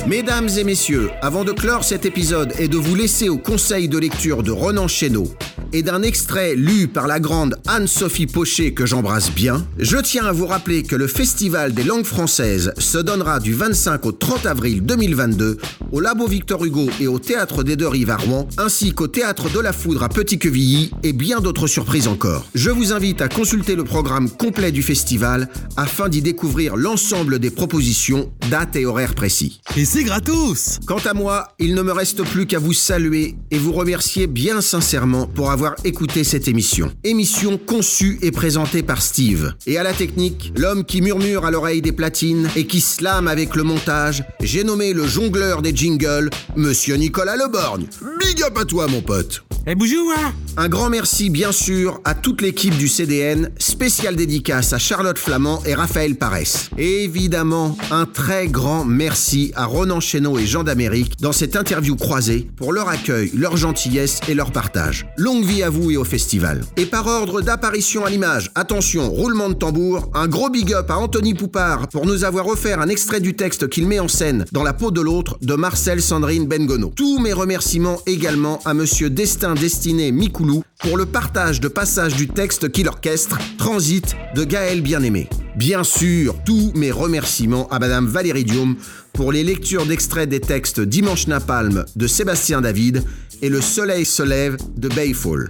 [0.08, 3.98] Mesdames et messieurs, avant de clore cet épisode et de vous laisser au conseil de
[3.98, 5.34] lecture de Ronan Chesneau
[5.72, 10.32] et d'un extrait lu par la grande Anne-Sophie Pochet que j'embrasse bien, je tiens à
[10.32, 14.82] vous rappeler que le Festival des langues françaises se donnera du 25 au 30 avril
[14.82, 15.58] 2022
[15.92, 19.50] au Labo Victor Hugo et au Théâtre des Deux Rives à Rouen, ainsi qu'au Théâtre
[19.50, 22.46] de la Foudre à Petit-Quevilly et bien d'autres surprises encore.
[22.56, 25.48] Je vous invite à consulter le programme complet du festival
[25.78, 31.50] afin d'y découvrir l'ensemble des propositions, dates et horaires précis c'est gratos Quant à moi,
[31.60, 35.76] il ne me reste plus qu'à vous saluer et vous remercier bien sincèrement pour avoir
[35.84, 36.92] écouté cette émission.
[37.04, 39.54] Émission conçue et présentée par Steve.
[39.66, 43.56] Et à la technique, l'homme qui murmure à l'oreille des platines et qui slame avec
[43.56, 47.86] le montage, j'ai nommé le jongleur des jingles, Monsieur Nicolas Leborgne.
[48.20, 49.44] Big up à toi, mon pote.
[49.66, 54.74] Eh bonjour hein Un grand merci bien sûr à toute l'équipe du CDN, spéciale dédicace
[54.74, 56.70] à Charlotte Flamand et Raphaël Paresse.
[56.78, 61.96] Et évidemment, un très grand merci à Ronan Chéneau et Jean d'Amérique dans cette interview
[61.96, 65.06] croisée pour leur accueil, leur gentillesse et leur partage.
[65.16, 66.66] Longue vie à vous et au festival.
[66.76, 70.98] Et par ordre d'apparition à l'image, attention, roulement de tambour, un gros big up à
[70.98, 74.64] Anthony Poupard pour nous avoir offert un extrait du texte qu'il met en scène dans
[74.64, 76.92] la peau de l'autre de Marcel Sandrine Bengono.
[76.96, 82.28] Tous mes remerciements également à monsieur Destin Destiné Mikoulou pour le partage de passages du
[82.28, 85.30] texte qu'il orchestre, Transit de Gaël Bien-Aimé.
[85.56, 88.76] Bien sûr, tous mes remerciements à Madame Valérie Dium
[89.14, 93.04] pour les lectures d'extraits des textes Dimanche Napalm de Sébastien David
[93.42, 95.50] et Le Soleil se lève de Bayfall.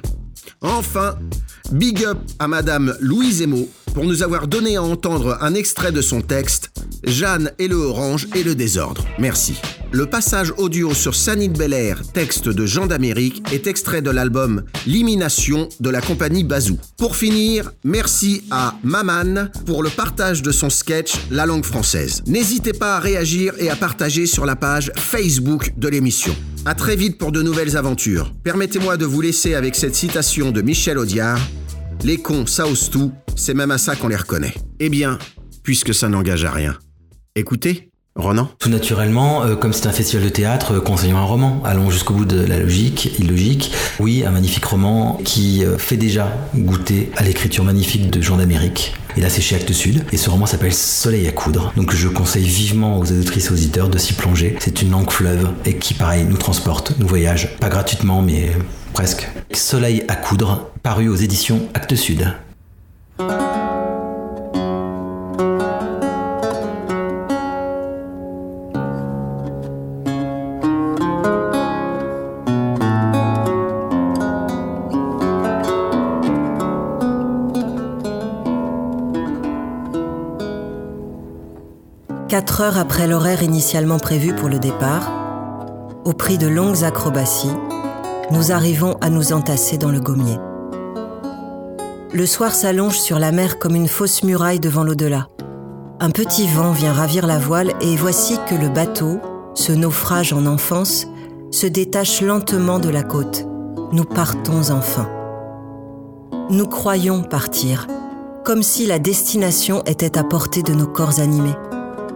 [0.62, 1.18] Enfin,
[1.72, 6.02] big up à Madame Louise Emo pour nous avoir donné à entendre un extrait de
[6.02, 6.72] son texte
[7.04, 9.06] Jeanne et le orange et le désordre.
[9.20, 9.56] Merci.
[9.96, 15.70] Le passage audio sur Sanit Belair, texte de Jean d'Amérique, est extrait de l'album Limination
[15.80, 16.80] de la compagnie Bazou.
[16.98, 22.24] Pour finir, merci à Maman pour le partage de son sketch La langue française.
[22.26, 26.36] N'hésitez pas à réagir et à partager sur la page Facebook de l'émission.
[26.66, 28.34] À très vite pour de nouvelles aventures.
[28.44, 31.40] Permettez-moi de vous laisser avec cette citation de Michel Audiard.
[32.04, 34.56] Les cons, ça ose tout, c'est même à ça qu'on les reconnaît.
[34.80, 35.20] Eh bien,
[35.62, 36.80] puisque ça n'engage à rien.
[37.36, 38.48] Écoutez, Ronan?
[38.60, 41.62] Tout naturellement, euh, comme c'est un festival de théâtre, euh, conseillons un roman.
[41.66, 43.72] Allons jusqu'au bout de la logique, illogique.
[44.00, 48.94] Oui, un magnifique roman qui euh, fait déjà goûter à l'écriture magnifique de Jean d'Amérique.
[49.18, 50.06] Et là, c'est chez Actes Sud.
[50.12, 51.74] Et ce roman s'appelle Soleil à coudre.
[51.76, 54.58] Donc, je conseille vivement aux auditrices et aux auditeurs de s'y plonger.
[54.60, 57.56] C'est une langue fleuve et qui, pareil, nous transporte, nous voyage.
[57.60, 58.52] Pas gratuitement, mais
[58.94, 59.28] presque.
[59.54, 62.32] Soleil à coudre, paru aux éditions Actes Sud.
[82.46, 85.10] Quatre heures après l'horaire initialement prévu pour le départ,
[86.04, 87.56] au prix de longues acrobaties,
[88.32, 90.38] nous arrivons à nous entasser dans le gommier.
[92.12, 95.30] Le soir s'allonge sur la mer comme une fausse muraille devant l'au-delà.
[96.02, 99.22] Un petit vent vient ravir la voile et voici que le bateau,
[99.54, 101.08] ce naufrage en enfance,
[101.50, 103.48] se détache lentement de la côte.
[103.94, 105.08] Nous partons enfin.
[106.50, 107.88] Nous croyons partir,
[108.44, 111.56] comme si la destination était à portée de nos corps animés.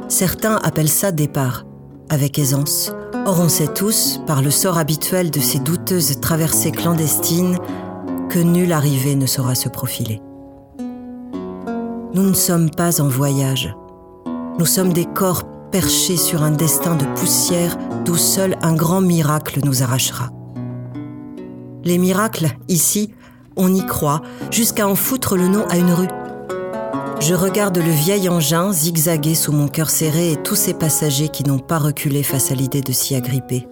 [0.10, 1.66] Certains appellent ça départ,
[2.10, 2.93] avec aisance.
[3.26, 7.58] Or on sait tous, par le sort habituel de ces douteuses traversées clandestines,
[8.30, 10.22] que nulle arrivée ne saura se profiler.
[12.14, 13.76] Nous ne sommes pas en voyage.
[14.58, 19.60] Nous sommes des corps perchés sur un destin de poussière d'où seul un grand miracle
[19.64, 20.30] nous arrachera.
[21.84, 23.14] Les miracles, ici,
[23.58, 26.08] on y croit, jusqu'à en foutre le nom à une rue.
[27.20, 31.43] Je regarde le vieil engin zigzaguer sous mon cœur serré et tous ces passagers qui
[31.43, 33.68] n'ont pas reculé face à l'idée de s'y agripper.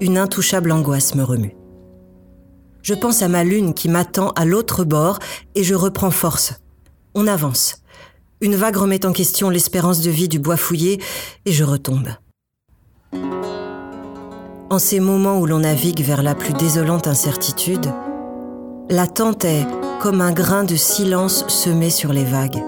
[0.00, 1.56] Une intouchable angoisse me remue.
[2.82, 5.18] Je pense à ma lune qui m'attend à l'autre bord
[5.54, 6.60] et je reprends force.
[7.14, 7.82] On avance.
[8.42, 11.00] Une vague remet en question l'espérance de vie du bois fouillé
[11.46, 12.10] et je retombe.
[14.68, 17.90] En ces moments où l'on navigue vers la plus désolante incertitude,
[18.88, 19.66] l'attente est
[20.00, 22.62] comme un grain de silence semé sur les vagues,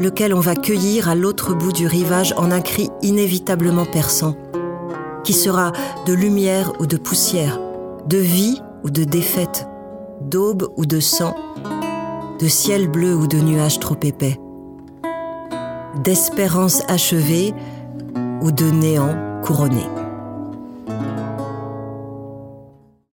[0.00, 4.34] lequel on va cueillir à l'autre bout du rivage en un cri inévitablement perçant,
[5.24, 5.72] qui sera
[6.06, 7.58] de lumière ou de poussière,
[8.06, 9.66] de vie ou de défaite,
[10.20, 11.34] d'aube ou de sang,
[12.40, 14.38] de ciel bleu ou de nuages trop épais,
[16.02, 17.52] d'espérance achevée
[18.40, 20.01] ou de néant couronné.